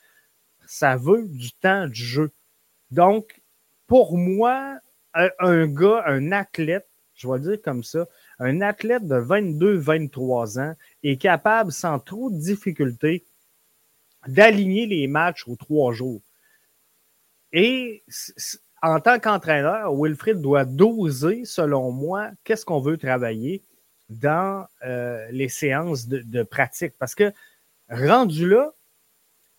ça 0.66 0.96
veut 0.96 1.28
du 1.28 1.52
temps 1.52 1.86
du 1.86 2.02
jeu. 2.02 2.32
Donc, 2.90 3.40
pour 3.86 4.18
moi, 4.18 4.78
un, 5.14 5.66
gars, 5.66 6.02
un 6.06 6.32
athlète, 6.32 6.88
je 7.14 7.28
vais 7.28 7.38
dire 7.38 7.62
comme 7.62 7.84
ça, 7.84 8.06
un 8.40 8.60
athlète 8.60 9.06
de 9.06 9.14
22-23 9.14 10.58
ans 10.60 10.74
est 11.04 11.16
capable, 11.16 11.70
sans 11.70 12.00
trop 12.00 12.30
de 12.30 12.38
difficulté, 12.38 13.24
d'aligner 14.26 14.86
les 14.86 15.06
matchs 15.06 15.46
aux 15.48 15.56
trois 15.56 15.92
jours. 15.92 16.22
Et 17.52 18.02
en 18.82 19.00
tant 19.00 19.18
qu'entraîneur, 19.18 19.94
Wilfried 19.94 20.40
doit 20.40 20.64
doser, 20.64 21.44
selon 21.44 21.92
moi, 21.92 22.30
qu'est-ce 22.44 22.64
qu'on 22.64 22.80
veut 22.80 22.96
travailler 22.96 23.62
dans 24.08 24.66
euh, 24.84 25.26
les 25.30 25.48
séances 25.48 26.06
de, 26.08 26.42
pratique. 26.42 26.94
Parce 26.98 27.14
que 27.14 27.32
rendu 27.88 28.48
là, 28.48 28.72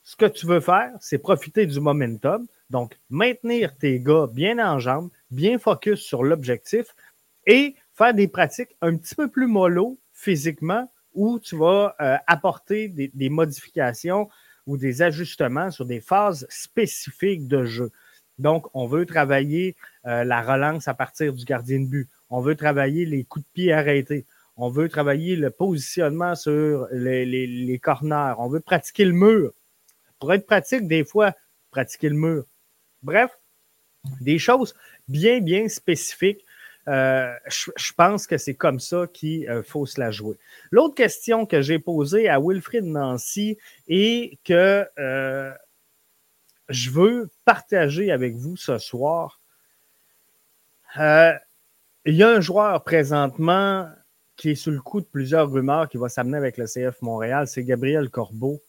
ce 0.03 0.15
que 0.15 0.25
tu 0.25 0.45
veux 0.45 0.59
faire, 0.59 0.91
c'est 0.99 1.17
profiter 1.17 1.65
du 1.65 1.79
momentum. 1.79 2.45
Donc, 2.69 2.99
maintenir 3.09 3.75
tes 3.77 3.99
gars 3.99 4.27
bien 4.31 4.59
en 4.59 4.79
jambes, 4.79 5.09
bien 5.31 5.57
focus 5.57 6.01
sur 6.01 6.23
l'objectif 6.23 6.87
et 7.45 7.75
faire 7.93 8.13
des 8.13 8.27
pratiques 8.27 8.75
un 8.81 8.97
petit 8.97 9.15
peu 9.15 9.29
plus 9.29 9.47
mollo 9.47 9.97
physiquement 10.13 10.91
où 11.13 11.39
tu 11.39 11.55
vas 11.55 11.95
euh, 12.01 12.17
apporter 12.27 12.87
des, 12.87 13.29
modifications 13.29 14.29
ou 14.65 14.77
des 14.77 15.01
ajustements 15.01 15.71
sur 15.71 15.85
des 15.85 15.99
phases 15.99 16.45
spécifiques 16.49 17.47
de 17.47 17.65
jeu. 17.65 17.91
Donc, 18.39 18.67
on 18.73 18.87
veut 18.87 19.05
travailler 19.05 19.75
euh, 20.05 20.23
la 20.23 20.41
relance 20.41 20.87
à 20.87 20.93
partir 20.93 21.33
du 21.33 21.45
gardien 21.45 21.79
de 21.79 21.85
but. 21.85 22.09
On 22.29 22.41
veut 22.41 22.55
travailler 22.55 23.05
les 23.05 23.23
coups 23.23 23.45
de 23.45 23.51
pied 23.53 23.73
arrêtés. 23.73 24.25
On 24.55 24.69
veut 24.69 24.89
travailler 24.89 25.35
le 25.35 25.49
positionnement 25.49 26.35
sur 26.35 26.87
les, 26.91 27.79
corners. 27.81 28.35
On 28.37 28.49
veut 28.49 28.59
pratiquer 28.59 29.05
le 29.05 29.13
mur. 29.13 29.53
Pour 30.19 30.33
être 30.33 30.45
pratique, 30.45 30.87
des 30.87 31.03
fois, 31.03 31.33
pratiquer 31.71 32.09
le 32.09 32.15
mur. 32.15 32.45
Bref, 33.01 33.31
des 34.21 34.39
choses 34.39 34.75
bien, 35.07 35.41
bien 35.41 35.67
spécifiques. 35.69 36.45
Euh, 36.87 37.33
je, 37.47 37.93
pense 37.93 38.27
que 38.27 38.37
c'est 38.37 38.55
comme 38.55 38.79
ça 38.79 39.07
qu'il 39.11 39.47
euh, 39.49 39.63
faut 39.63 39.85
se 39.85 39.99
la 39.99 40.11
jouer. 40.11 40.37
L'autre 40.69 40.95
question 40.95 41.45
que 41.45 41.61
j'ai 41.61 41.79
posée 41.79 42.27
à 42.27 42.39
Wilfrid 42.41 42.83
Nancy 42.83 43.57
et 43.87 44.37
que 44.43 44.85
euh, 44.99 45.51
je 46.67 46.89
veux 46.89 47.29
partager 47.45 48.11
avec 48.11 48.35
vous 48.35 48.57
ce 48.57 48.77
soir. 48.79 49.39
il 50.97 51.39
y 52.05 52.23
a 52.23 52.29
un 52.29 52.41
joueur 52.41 52.83
présentement 52.83 53.89
qui 54.35 54.51
est 54.51 54.55
sous 54.55 54.71
le 54.71 54.81
coup 54.81 54.99
de 54.99 55.05
plusieurs 55.05 55.49
rumeurs 55.49 55.87
qui 55.87 55.97
va 55.97 56.09
s'amener 56.09 56.37
avec 56.37 56.57
le 56.57 56.65
CF 56.65 57.01
Montréal, 57.01 57.47
c'est 57.47 57.63
Gabriel 57.63 58.09
Corbeau, 58.09 58.61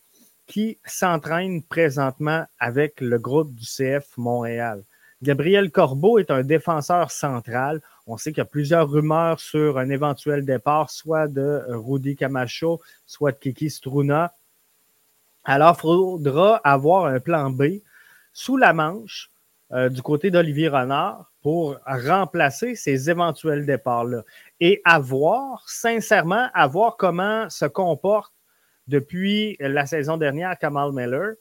qui 0.46 0.78
s'entraîne 0.84 1.62
présentement 1.62 2.44
avec 2.58 3.00
le 3.00 3.18
groupe 3.18 3.54
du 3.54 3.64
CF 3.64 4.16
Montréal. 4.18 4.84
Gabriel 5.24 5.70
Corbeau 5.70 6.18
est 6.18 6.30
un 6.30 6.42
défenseur 6.42 7.10
central. 7.10 7.80
On 8.06 8.18
sait 8.18 8.30
qu'il 8.30 8.38
y 8.38 8.42
a 8.42 8.44
plusieurs 8.44 8.90
rumeurs 8.90 9.40
sur 9.40 9.78
un 9.78 9.88
éventuel 9.88 10.44
départ, 10.44 10.90
soit 10.90 11.28
de 11.28 11.64
Rudy 11.68 12.14
Camacho, 12.14 12.82
soit 13.06 13.32
de 13.32 13.38
Kiki 13.38 13.70
Struna. 13.70 14.34
Alors, 15.42 15.76
il 15.78 15.80
faudra 15.80 16.56
avoir 16.56 17.06
un 17.06 17.20
plan 17.20 17.48
B 17.48 17.80
sous 18.34 18.58
la 18.58 18.74
manche 18.74 19.30
euh, 19.72 19.88
du 19.88 20.02
côté 20.02 20.30
d'Olivier 20.30 20.68
Renard 20.68 21.32
pour 21.40 21.78
remplacer 21.86 22.74
ces 22.74 23.08
éventuels 23.08 23.64
départs-là. 23.64 24.24
Et 24.60 24.82
à 24.84 24.98
voir, 24.98 25.64
sincèrement, 25.66 26.48
à 26.52 26.66
voir 26.66 26.98
comment 26.98 27.48
se 27.48 27.64
comporte 27.64 28.34
depuis 28.88 29.56
la 29.58 29.86
saison 29.86 30.18
dernière 30.18 30.58
Kamal 30.58 30.92
Miller. 30.92 31.36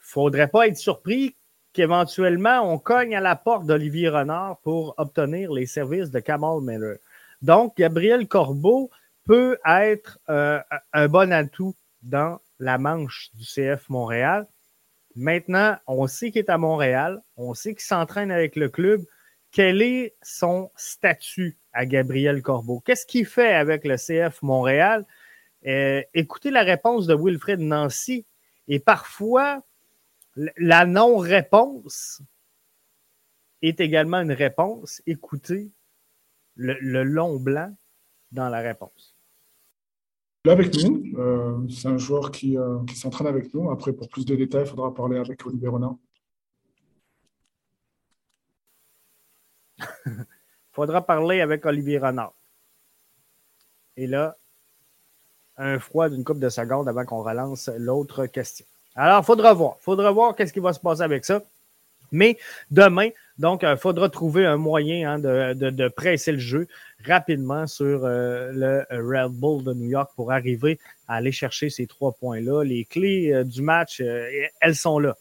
Faudrait 0.00 0.48
pas 0.48 0.66
être 0.66 0.76
surpris 0.76 1.36
qu'éventuellement 1.72 2.60
on 2.72 2.78
cogne 2.78 3.14
à 3.14 3.20
la 3.20 3.36
porte 3.36 3.66
d'Olivier 3.66 4.08
Renard 4.08 4.58
pour 4.62 4.94
obtenir 4.98 5.52
les 5.52 5.66
services 5.66 6.10
de 6.10 6.20
Kamal 6.20 6.60
Miller. 6.60 6.98
Donc, 7.40 7.76
Gabriel 7.76 8.28
Corbeau 8.28 8.90
peut 9.24 9.58
être 9.66 10.18
euh, 10.28 10.60
un 10.92 11.08
bon 11.08 11.32
atout 11.32 11.74
dans 12.02 12.40
la 12.58 12.78
manche 12.78 13.30
du 13.34 13.44
CF 13.44 13.88
Montréal. 13.88 14.46
Maintenant, 15.16 15.76
on 15.86 16.06
sait 16.06 16.30
qu'il 16.30 16.40
est 16.40 16.50
à 16.50 16.58
Montréal, 16.58 17.20
on 17.36 17.54
sait 17.54 17.74
qu'il 17.74 17.82
s'entraîne 17.82 18.30
avec 18.30 18.56
le 18.56 18.68
club. 18.68 19.02
Quel 19.50 19.82
est 19.82 20.14
son 20.22 20.70
statut 20.76 21.58
à 21.72 21.84
Gabriel 21.84 22.42
Corbeau? 22.42 22.80
Qu'est-ce 22.80 23.04
qu'il 23.04 23.26
fait 23.26 23.54
avec 23.54 23.84
le 23.84 23.96
CF 23.96 24.40
Montréal? 24.42 25.04
euh, 25.66 26.02
écoutez 26.14 26.50
la 26.50 26.62
réponse 26.62 27.06
de 27.06 27.14
Wilfred 27.14 27.60
Nancy 27.60 28.26
et 28.68 28.80
parfois 28.80 29.62
la 30.36 30.86
non-réponse 30.86 32.22
est 33.60 33.80
également 33.80 34.18
une 34.18 34.32
réponse. 34.32 35.02
Écoutez 35.06 35.70
le, 36.56 37.02
long 37.04 37.38
blanc 37.38 37.74
dans 38.30 38.48
la 38.48 38.60
réponse. 38.60 39.16
Là 40.44 40.52
avec 40.52 40.74
nous, 40.82 41.02
euh, 41.18 41.68
c'est 41.68 41.88
un 41.88 41.98
joueur 41.98 42.32
qui, 42.32 42.58
euh, 42.58 42.84
qui 42.84 42.96
s'entraîne 42.96 43.28
avec 43.28 43.54
nous. 43.54 43.70
Après, 43.70 43.92
pour 43.92 44.08
plus 44.08 44.24
de 44.24 44.34
détails, 44.34 44.64
il 44.64 44.70
faudra 44.70 44.92
parler 44.92 45.18
avec 45.18 45.46
Olivier 45.46 45.68
Renard. 45.68 45.96
Il 49.78 49.84
faudra 50.72 51.06
parler 51.06 51.40
avec 51.40 51.64
Olivier 51.64 51.98
Renard. 51.98 52.34
Et 53.96 54.06
là, 54.08 54.36
un 55.56 55.78
froid 55.78 56.08
d'une 56.08 56.24
coupe 56.24 56.40
de 56.40 56.48
secondes 56.48 56.88
avant 56.88 57.04
qu'on 57.04 57.22
relance 57.22 57.68
l'autre 57.76 58.26
question. 58.26 58.66
Alors, 58.94 59.20
il 59.22 59.24
faudra 59.24 59.52
voir. 59.54 59.76
Il 59.80 59.84
faudra 59.84 60.10
voir 60.10 60.34
qu'est-ce 60.34 60.52
qui 60.52 60.60
va 60.60 60.72
se 60.72 60.80
passer 60.80 61.02
avec 61.02 61.24
ça. 61.24 61.42
Mais 62.12 62.36
demain, 62.70 63.08
donc, 63.38 63.62
il 63.62 63.66
euh, 63.66 63.76
faudra 63.76 64.10
trouver 64.10 64.44
un 64.44 64.58
moyen 64.58 65.12
hein, 65.12 65.18
de, 65.18 65.88
presser 65.88 66.32
le 66.32 66.38
jeu 66.38 66.68
rapidement 67.04 67.66
sur 67.66 68.04
euh, 68.04 68.52
le 68.52 68.84
Red 68.90 69.32
Bull 69.32 69.64
de 69.64 69.72
New 69.72 69.88
York 69.88 70.10
pour 70.14 70.30
arriver 70.30 70.78
à 71.08 71.16
aller 71.16 71.32
chercher 71.32 71.70
ces 71.70 71.86
trois 71.86 72.12
points-là. 72.12 72.62
Les 72.64 72.84
clés 72.84 73.32
euh, 73.32 73.44
du 73.44 73.62
match, 73.62 74.00
elles 74.00 74.76
sont 74.76 74.98
là. 74.98 75.16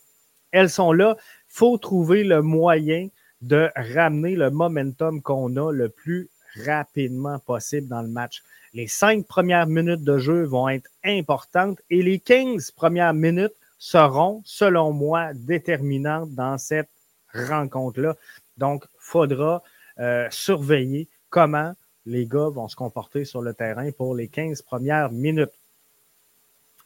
Elles 0.51 0.69
sont 0.69 0.91
là. 0.91 1.15
Il 1.19 1.23
faut 1.47 1.77
trouver 1.77 2.25
le 2.25 2.41
moyen 2.41 3.07
de 3.41 3.69
ramener 3.75 4.35
le 4.35 4.51
momentum 4.51 5.21
qu'on 5.21 5.55
a 5.55 5.71
le 5.71 5.87
plus 5.87 6.29
rapidement 6.65 7.39
possible 7.39 7.87
dans 7.87 8.01
le 8.01 8.09
match. 8.09 8.43
Les 8.73 8.87
cinq 8.87 9.25
premières 9.25 9.67
minutes 9.67 10.03
de 10.03 10.17
jeu 10.17 10.43
vont 10.43 10.67
être 10.69 10.89
importantes 11.03 11.79
et 11.89 12.01
les 12.03 12.19
15 12.19 12.71
premières 12.71 13.13
minutes 13.13 13.53
seront, 13.81 14.43
selon 14.45 14.93
moi, 14.93 15.33
déterminantes 15.33 16.35
dans 16.35 16.59
cette 16.59 16.91
rencontre-là. 17.33 18.15
Donc, 18.55 18.85
faudra 18.99 19.63
euh, 19.99 20.27
surveiller 20.29 21.09
comment 21.31 21.73
les 22.05 22.27
gars 22.27 22.49
vont 22.49 22.67
se 22.67 22.75
comporter 22.75 23.25
sur 23.25 23.41
le 23.41 23.55
terrain 23.55 23.89
pour 23.91 24.13
les 24.13 24.27
15 24.27 24.61
premières 24.61 25.11
minutes. 25.11 25.49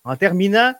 En 0.05 0.15
terminant, 0.15 0.73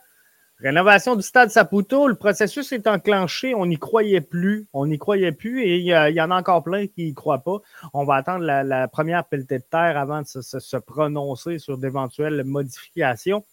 rénovation 0.58 1.16
du 1.16 1.22
stade 1.22 1.50
Saputo, 1.50 2.08
le 2.08 2.14
processus 2.14 2.72
est 2.72 2.86
enclenché, 2.86 3.54
on 3.54 3.66
n'y 3.66 3.78
croyait 3.78 4.22
plus, 4.22 4.68
on 4.72 4.86
n'y 4.86 4.96
croyait 4.96 5.32
plus 5.32 5.64
et 5.64 5.76
il 5.76 5.84
y, 5.84 6.20
en 6.22 6.30
a 6.30 6.38
encore 6.38 6.62
plein 6.62 6.86
qui 6.86 7.04
n'y 7.04 7.12
croient 7.14 7.44
pas. 7.44 7.58
On 7.92 8.06
va 8.06 8.14
attendre 8.14 8.42
la, 8.42 8.88
première 8.88 9.26
pelletée 9.26 9.58
de 9.58 9.64
terre 9.64 9.98
avant 9.98 10.22
de 10.22 10.26
se 10.26 10.76
prononcer 10.78 11.58
sur 11.58 11.76
d'éventuelles 11.76 12.42
modifications 12.42 13.44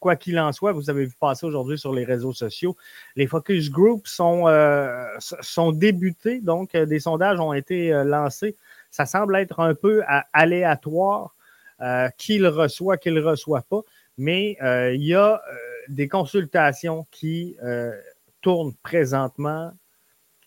quoi 0.00 0.16
qu'il 0.16 0.38
en 0.40 0.50
soit, 0.52 0.72
vous 0.72 0.90
avez 0.90 1.04
vu 1.04 1.14
passer 1.20 1.46
aujourd'hui 1.46 1.78
sur 1.78 1.92
les 1.92 2.04
réseaux 2.04 2.32
sociaux, 2.32 2.76
les 3.14 3.26
focus 3.26 3.70
groups 3.70 4.08
sont, 4.08 4.48
euh, 4.48 5.04
sont 5.20 5.70
débutés, 5.70 6.40
donc 6.40 6.74
euh, 6.74 6.86
des 6.86 6.98
sondages 6.98 7.38
ont 7.38 7.52
été 7.52 7.92
euh, 7.92 8.02
lancés. 8.02 8.56
Ça 8.90 9.06
semble 9.06 9.36
être 9.36 9.60
un 9.60 9.74
peu 9.74 10.02
aléatoire 10.32 11.36
qu'il 12.18 12.46
reçoit, 12.46 12.98
qu'il 12.98 13.14
ne 13.14 13.22
reçoit 13.22 13.62
pas, 13.62 13.80
mais 14.18 14.58
il 14.60 15.02
y 15.02 15.14
a 15.14 15.40
des 15.88 16.08
consultations 16.08 17.06
qui 17.10 17.56
tournent 18.42 18.74
présentement 18.82 19.72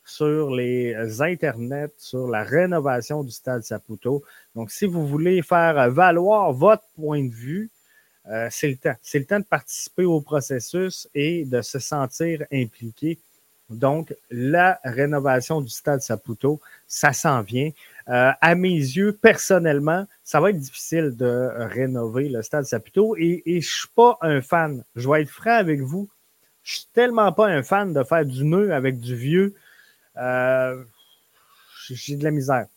sur 0.06 0.52
les 0.52 1.22
internets, 1.22 1.94
sur 1.98 2.28
la 2.28 2.44
rénovation 2.44 3.24
du 3.24 3.32
stade 3.32 3.64
Saputo. 3.64 4.22
Donc, 4.56 4.70
si 4.70 4.86
vous 4.86 5.08
voulez 5.08 5.42
faire 5.42 5.90
valoir 5.90 6.52
votre 6.52 6.84
point 6.96 7.24
de 7.24 7.34
vue, 7.34 7.72
euh, 8.30 8.48
c'est 8.50 8.70
le 8.70 8.78
temps. 8.78 8.96
C'est 9.02 9.20
le 9.20 9.26
temps 9.26 9.40
de 9.40 9.46
participer 9.46 10.06
au 10.06 10.22
processus 10.22 11.08
et 11.14 11.46
de 11.46 11.62
se 11.62 11.80
sentir 11.80 12.46
impliqué. 12.52 13.20
Donc, 13.70 14.14
la 14.30 14.80
rénovation 14.84 15.62
du 15.62 15.70
stade 15.70 16.02
Saputo, 16.02 16.62
ça 16.88 17.12
s'en 17.14 17.42
vient. 17.42 17.72
Euh, 18.10 18.32
à 18.40 18.56
mes 18.56 18.76
yeux, 18.76 19.14
personnellement, 19.14 20.06
ça 20.24 20.40
va 20.40 20.52
être 20.52 20.60
difficile 20.60 21.16
de 21.16 21.50
rénover 21.56 22.30
le 22.30 22.42
stade 22.42 22.66
Saputo 22.66 23.16
et, 23.18 23.42
je 23.46 23.68
suis 23.68 23.88
pas 23.96 24.18
un 24.22 24.42
fan. 24.42 24.84
Je 24.96 25.10
vais 25.10 25.22
être 25.22 25.30
franc 25.30 25.58
avec 25.58 25.82
vous. 25.82 26.10
Je 26.62 26.74
suis 26.78 26.88
tellement 26.94 27.32
pas 27.32 27.48
un 27.48 27.64
fan 27.64 27.94
de 27.94 28.04
faire 28.04 28.26
du 28.26 28.44
nœud 28.46 28.74
avec 28.74 29.00
du 29.00 29.16
vieux. 29.16 29.56
Euh, 30.18 30.84
j'ai 31.90 32.16
de 32.16 32.24
la 32.24 32.32
misère. 32.32 32.68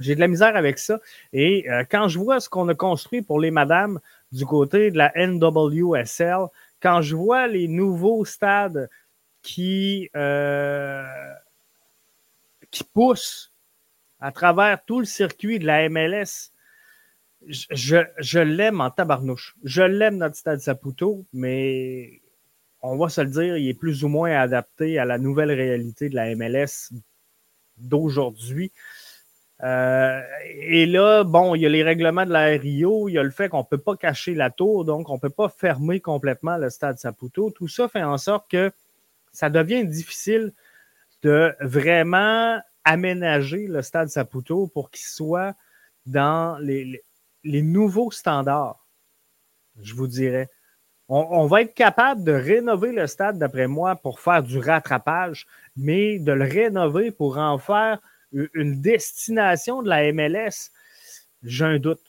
J'ai 0.00 0.14
de 0.14 0.20
la 0.20 0.28
misère 0.28 0.56
avec 0.56 0.78
ça. 0.78 1.00
Et 1.32 1.66
quand 1.90 2.08
je 2.08 2.18
vois 2.18 2.40
ce 2.40 2.48
qu'on 2.48 2.68
a 2.68 2.74
construit 2.74 3.22
pour 3.22 3.38
les 3.38 3.52
madames, 3.52 4.00
du 4.32 4.46
côté 4.46 4.90
de 4.90 4.98
la 4.98 5.12
NWSL, 5.14 6.46
quand 6.80 7.02
je 7.02 7.14
vois 7.14 7.46
les 7.46 7.68
nouveaux 7.68 8.24
stades 8.24 8.88
qui, 9.42 10.10
euh, 10.16 11.04
qui 12.70 12.84
poussent 12.84 13.52
à 14.20 14.32
travers 14.32 14.84
tout 14.84 15.00
le 15.00 15.04
circuit 15.04 15.58
de 15.58 15.66
la 15.66 15.88
MLS, 15.88 16.52
je, 17.46 17.98
je 18.18 18.38
l'aime 18.38 18.80
en 18.80 18.90
tabarnouche. 18.90 19.56
Je 19.64 19.82
l'aime 19.82 20.16
notre 20.16 20.36
stade 20.36 20.60
Saputo, 20.60 21.26
mais 21.32 22.22
on 22.82 22.96
va 22.96 23.08
se 23.08 23.20
le 23.20 23.30
dire, 23.30 23.56
il 23.56 23.68
est 23.68 23.74
plus 23.74 24.04
ou 24.04 24.08
moins 24.08 24.32
adapté 24.32 24.98
à 24.98 25.04
la 25.04 25.18
nouvelle 25.18 25.52
réalité 25.52 26.08
de 26.08 26.14
la 26.14 26.34
MLS 26.34 26.92
d'aujourd'hui. 27.76 28.72
Euh, 29.62 30.20
et 30.54 30.86
là, 30.86 31.22
bon, 31.22 31.54
il 31.54 31.62
y 31.62 31.66
a 31.66 31.68
les 31.68 31.84
règlements 31.84 32.26
de 32.26 32.32
la 32.32 32.46
RIO, 32.46 33.08
il 33.08 33.12
y 33.12 33.18
a 33.18 33.22
le 33.22 33.30
fait 33.30 33.48
qu'on 33.48 33.60
ne 33.60 33.64
peut 33.64 33.78
pas 33.78 33.96
cacher 33.96 34.34
la 34.34 34.50
tour, 34.50 34.84
donc 34.84 35.08
on 35.08 35.14
ne 35.14 35.20
peut 35.20 35.30
pas 35.30 35.48
fermer 35.48 36.00
complètement 36.00 36.56
le 36.56 36.68
stade 36.68 36.98
Saputo. 36.98 37.50
Tout 37.50 37.68
ça 37.68 37.88
fait 37.88 38.02
en 38.02 38.18
sorte 38.18 38.50
que 38.50 38.72
ça 39.32 39.50
devient 39.50 39.86
difficile 39.86 40.52
de 41.22 41.54
vraiment 41.60 42.60
aménager 42.84 43.68
le 43.68 43.82
stade 43.82 44.08
Saputo 44.08 44.66
pour 44.66 44.90
qu'il 44.90 45.06
soit 45.06 45.54
dans 46.06 46.58
les, 46.58 47.04
nouveaux 47.44 48.10
standards, 48.10 48.84
je 49.80 49.94
vous 49.94 50.08
dirais. 50.08 50.48
On, 51.08 51.46
va 51.46 51.62
être 51.62 51.74
capable 51.74 52.24
de 52.24 52.32
rénover 52.32 52.90
le 52.90 53.06
stade, 53.06 53.38
d'après 53.38 53.66
moi, 53.66 53.96
pour 53.96 54.18
faire 54.18 54.42
du 54.42 54.58
rattrapage, 54.58 55.46
mais 55.76 56.18
de 56.18 56.32
le 56.32 56.44
rénover 56.44 57.10
pour 57.10 57.36
en 57.36 57.58
faire 57.58 57.98
une 58.32 58.80
destination 58.80 59.82
de 59.82 59.88
la 59.88 60.12
MLS, 60.12 60.70
j'ai 61.42 61.64
un 61.64 61.78
doute. 61.78 62.00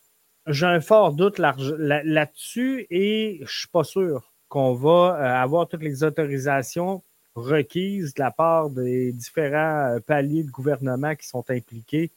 J'ai 0.45 0.65
un 0.65 0.81
fort 0.81 1.13
doute 1.13 1.39
là-dessus 1.39 2.85
et 2.89 3.39
je 3.43 3.59
suis 3.59 3.69
pas 3.69 3.85
sûr 3.85 4.33
qu'on 4.49 4.73
va 4.73 5.17
euh, 5.17 5.41
avoir 5.41 5.69
toutes 5.69 5.83
les 5.83 6.03
autorisations 6.03 7.01
requises 7.33 8.13
de 8.13 8.21
la 8.21 8.29
part 8.29 8.69
des 8.69 9.13
différents 9.13 9.95
euh, 9.95 9.99
paliers 9.99 10.43
de 10.43 10.51
gouvernement 10.51 11.15
qui 11.15 11.27
sont 11.27 11.45
impliqués 11.49 12.11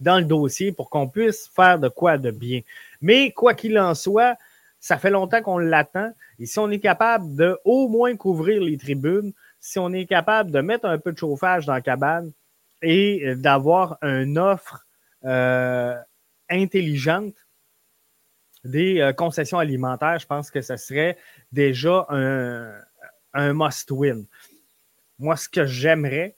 dans 0.00 0.18
le 0.18 0.24
dossier 0.24 0.72
pour 0.72 0.90
qu'on 0.90 1.06
puisse 1.06 1.48
faire 1.54 1.78
de 1.78 1.88
quoi 1.88 2.18
de 2.18 2.30
bien. 2.30 2.62
Mais 3.00 3.30
quoi 3.32 3.54
qu'il 3.54 3.78
en 3.78 3.94
soit, 3.94 4.36
ça 4.80 4.98
fait 4.98 5.10
longtemps 5.10 5.42
qu'on 5.42 5.58
l'attend. 5.58 6.12
Et 6.38 6.46
si 6.46 6.58
on 6.58 6.70
est 6.70 6.80
capable 6.80 7.36
de 7.36 7.58
au 7.64 7.88
moins 7.88 8.16
couvrir 8.16 8.62
les 8.62 8.76
tribunes, 8.76 9.32
si 9.60 9.78
on 9.78 9.92
est 9.92 10.06
capable 10.06 10.50
de 10.50 10.60
mettre 10.60 10.86
un 10.86 10.98
peu 10.98 11.12
de 11.12 11.18
chauffage 11.18 11.66
dans 11.66 11.74
la 11.74 11.80
cabane, 11.80 12.32
et 12.84 13.34
d'avoir 13.34 13.98
une 14.02 14.38
offre 14.38 14.86
euh, 15.24 15.96
intelligente 16.50 17.34
des 18.62 19.00
euh, 19.00 19.12
concessions 19.12 19.58
alimentaires, 19.58 20.18
je 20.18 20.26
pense 20.26 20.50
que 20.50 20.60
ce 20.60 20.76
serait 20.76 21.16
déjà 21.50 22.06
un, 22.10 22.72
un 23.32 23.52
must-win. 23.52 24.24
Moi, 25.18 25.36
ce 25.36 25.48
que 25.48 25.64
j'aimerais, 25.64 26.36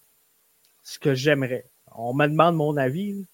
ce 0.82 0.98
que 0.98 1.14
j'aimerais, 1.14 1.66
on 1.92 2.14
me 2.14 2.26
demande 2.26 2.56
mon 2.56 2.76
avis, 2.76 3.26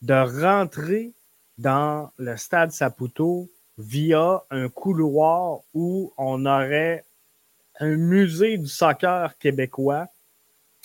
de 0.00 0.14
rentrer 0.42 1.12
dans 1.58 2.10
le 2.16 2.36
stade 2.36 2.72
Saputo 2.72 3.48
via 3.78 4.42
un 4.50 4.68
couloir 4.68 5.60
où 5.74 6.12
on 6.16 6.46
aurait 6.46 7.04
un 7.78 7.96
musée 7.96 8.58
du 8.58 8.66
soccer 8.66 9.36
québécois 9.38 10.08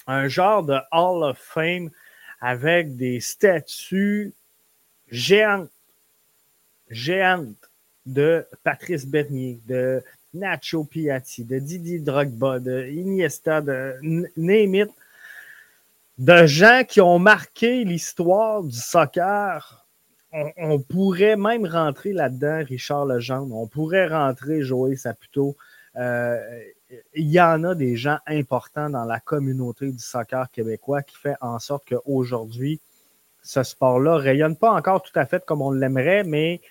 un 0.08 0.28
genre 0.28 0.64
de 0.64 0.78
Hall 0.92 1.24
of 1.24 1.38
Fame 1.38 1.90
avec 2.42 2.96
des 2.96 3.20
statues 3.20 4.34
géantes, 5.10 5.70
géantes 6.90 7.70
de 8.06 8.46
Patrice 8.64 9.06
Bernier, 9.06 9.60
de 9.68 10.04
Nacho 10.34 10.84
Piatti, 10.86 11.44
de 11.44 11.60
Didier 11.60 12.00
Drogba, 12.00 12.60
de 12.60 12.88
Iniesta, 12.88 13.62
de 13.62 13.96
Name 14.38 14.88
de 16.18 16.48
gens 16.48 16.84
qui 16.88 17.00
ont 17.00 17.20
marqué 17.20 17.84
l'histoire 17.84 18.64
du 18.64 18.76
soccer. 18.76 19.86
On, 20.58 20.80
pourrait 20.80 21.38
même 21.38 21.66
rentrer 21.66 22.14
là-dedans 22.14 22.64
Richard 22.68 23.06
Legendre, 23.06 23.56
on 23.56 23.66
pourrait 23.68 24.08
rentrer 24.08 24.62
Joey 24.62 24.96
Saputo. 24.96 25.56
Euh, 25.98 26.40
il 27.16 27.28
y 27.28 27.42
en 27.42 27.64
a 27.64 27.76
des 27.76 27.96
gens 27.96 28.18
importants 28.28 28.90
dans 28.90 29.06
la 29.06 29.20
communauté 29.20 29.92
du 29.92 30.00
soccer 30.00 30.50
québécois 30.52 31.02
qui 31.02 31.18
fait 31.18 31.36
en 31.42 31.60
sorte 31.60 31.84
qu'aujourd'hui, 31.90 32.80
ce 33.44 33.64
sport-là 33.64 34.16
rayonne 34.18 34.56
pas 34.56 34.72
encore 34.72 35.02
tout 35.02 35.18
à 35.18 35.26
fait 35.26 35.44
comme 35.46 35.62
on 35.62 35.72
l'aimerait, 35.72 36.24
mais 36.24 36.62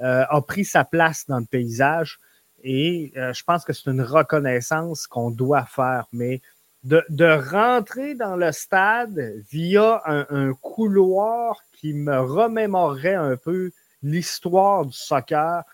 a 0.00 0.40
pris 0.40 0.64
sa 0.64 0.84
place 0.84 1.26
dans 1.26 1.38
le 1.38 1.44
paysage. 1.44 2.18
Et 2.64 3.12
je 3.14 3.44
pense 3.44 3.64
que 3.64 3.72
c'est 3.72 3.90
une 3.90 4.02
reconnaissance 4.02 5.06
qu'on 5.06 5.30
doit 5.30 5.64
faire. 5.64 6.06
Mais 6.12 6.40
de, 6.84 7.50
rentrer 7.50 8.14
dans 8.14 8.36
le 8.36 8.52
stade 8.52 9.18
via 9.50 10.02
un, 10.04 10.52
couloir 10.54 11.62
qui 11.72 11.94
me 11.94 12.18
remémorerait 12.18 13.14
un 13.14 13.36
peu 13.36 13.70
l'histoire 14.02 14.86
du 14.86 14.96
soccer 14.96 15.64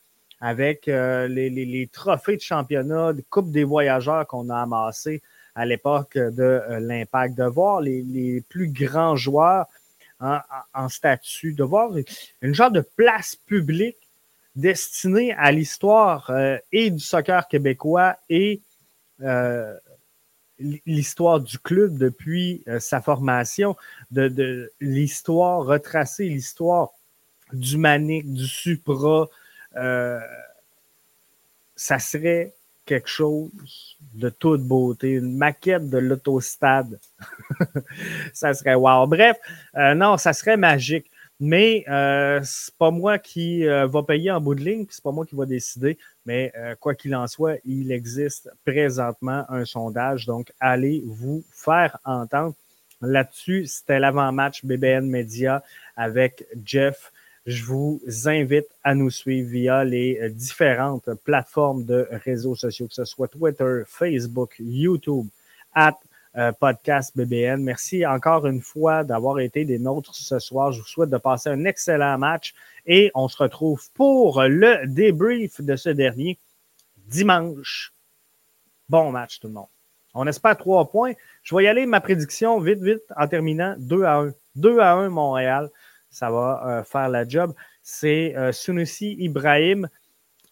avec 0.41 0.89
euh, 0.89 1.27
les, 1.29 1.89
trophées 1.93 2.37
de 2.37 2.43
championnat, 2.43 3.13
de 3.13 3.23
Coupe 3.29 3.51
des 3.51 3.65
voyageurs 3.65 4.27
qu'on 4.27 4.49
a 4.51 4.63
amassés 4.63 5.23
à 5.55 5.67
l'époque 5.67 6.17
de 6.17 6.43
euh, 6.43 6.81
l'Impact, 6.81 7.37
de 7.37 7.45
voir 7.45 7.81
les, 7.81 8.43
plus 8.49 8.69
grands 8.69 9.17
joueurs 9.17 9.67
en, 10.21 10.89
statut, 10.89 11.53
de 11.53 11.63
voir 11.63 11.91
une 12.43 12.55
genre 12.55 12.73
de 12.73 12.81
place 12.81 13.37
publique 13.37 13.97
destinée 14.57 15.33
à 15.35 15.53
l'histoire 15.53 16.29
euh, 16.31 16.59
et 16.73 16.91
du 16.91 16.99
soccer 16.99 17.47
québécois 17.47 18.17
et 18.29 18.61
l'histoire 20.59 21.41
du 21.41 21.59
club 21.59 21.97
depuis 21.97 22.63
euh, 22.69 22.81
sa 22.81 23.01
formation, 23.01 23.77
de, 24.11 24.73
l'histoire, 24.81 25.65
retracer 25.65 26.25
l'histoire 26.25 26.91
du 27.53 27.79
Manic, 27.79 28.33
du 28.33 28.47
Supra, 28.47 29.29
euh, 29.77 30.21
ça 31.77 31.99
serait 31.99 32.55
quelque 32.87 33.09
chose 33.09 33.51
de 34.15 34.31
toute 34.31 34.63
beauté, 34.63 35.13
une 35.13 35.37
maquette 35.37 35.91
de 35.91 35.99
l'autostade. 35.99 36.99
ça 38.33 38.55
serait 38.55 38.75
wow. 38.75 39.07
Bref, 39.07 39.37
euh, 39.77 39.95
non, 39.95 40.17
ça 40.17 40.33
serait 40.33 40.57
magique. 40.57 41.11
Mais 41.41 41.85
euh, 41.89 42.41
c'est 42.43 42.75
pas 42.75 42.91
moi 42.91 43.19
qui 43.19 43.65
va 43.65 44.03
payer 44.03 44.33
en 44.33 44.41
bout 44.41 44.57
de 44.57 44.65
ligne, 44.65 44.85
puis 44.85 44.97
c'est 44.97 45.05
pas 45.05 45.13
moi 45.13 45.25
qui 45.25 45.37
va 45.37 45.47
décider. 45.47 45.97
Mais 46.29 46.53
euh, 46.59 46.75
quoi 46.79 46.95
qu'il 46.95 47.17
en 47.17 47.27
soit, 47.27 47.57
il 47.65 47.91
existe 47.91 48.51
présentement 48.67 49.47
un 49.49 49.65
sondage. 49.65 50.27
Donc, 50.27 50.53
allez 50.61 51.03
vous 51.07 51.43
faire 51.51 51.99
entendre. 52.05 52.55
Là-dessus, 53.01 53.65
c'était 53.65 53.99
l'avant-match 53.99 54.63
BBN 54.63 55.07
Media 55.07 55.63
avec 55.97 56.47
Jeff. 56.63 57.11
Je 57.49 57.65
vous 57.65 57.99
invite 58.27 58.67
à 58.85 58.95
nous 58.95 59.09
suivre 59.09 59.49
via 59.49 59.83
les 59.83 60.29
différentes 60.29 61.09
plateformes 61.25 61.83
de 61.87 62.07
réseaux 62.23 62.55
sociaux, 62.55 62.89
que 62.89 62.93
ce 62.93 63.07
soit 63.07 63.29
Twitter, 63.29 63.85
Facebook, 63.87 64.57
YouTube, 64.59 65.27
at 65.73 65.97
euh, 66.37 66.53
podcast 66.53 67.17
BBN. 67.17 67.63
Merci 67.63 68.05
encore 68.05 68.47
une 68.47 68.61
fois 68.61 69.03
d'avoir 69.03 69.41
été 69.41 69.65
des 69.65 69.79
nôtres 69.79 70.15
ce 70.15 70.39
soir. 70.39 70.73
Je 70.73 70.81
vous 70.81 70.87
souhaite 70.87 71.09
de 71.09 71.17
passer 71.17 71.49
un 71.49 71.65
excellent 71.65 72.19
match 72.19 72.55
et 72.85 73.11
on 73.15 73.29
se 73.29 73.43
retrouve 73.43 73.83
pour 73.95 74.43
le 74.43 74.87
débrief 74.87 75.63
de 75.63 75.75
ce 75.75 75.89
dernier 75.89 76.39
dimanche. 77.07 77.95
Bon 78.91 79.11
match, 79.11 79.41
tout 79.41 79.47
le 79.47 79.55
monde. 79.55 79.69
On 80.13 80.27
espère 80.27 80.59
trois 80.59 80.91
points. 80.91 81.15
Je 81.43 81.57
vais 81.57 81.65
y 81.65 81.67
aller 81.67 81.87
ma 81.87 82.03
prédiction 82.03 82.61
vite, 82.61 82.83
vite, 82.83 83.05
en 83.17 83.27
terminant 83.27 83.75
2 83.79 84.03
à 84.03 84.19
1. 84.19 84.35
2 84.57 84.81
à 84.81 84.93
1 84.93 85.09
Montréal. 85.09 85.71
Ça 86.19 86.33
va 86.33 86.61
euh, 86.67 86.83
faire 86.83 87.09
la 87.09 87.29
job. 87.29 87.55
C'est 87.81 88.37
euh, 88.37 88.51
Sunusi 88.51 89.15
Ibrahim 89.21 89.89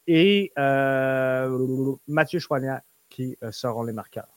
et 0.06 0.52
euh, 0.56 1.96
Mathieu 2.06 2.38
Chouanière 2.38 2.82
qui 3.08 3.36
seront 3.50 3.82
les 3.82 3.92
marqueurs. 3.92 4.35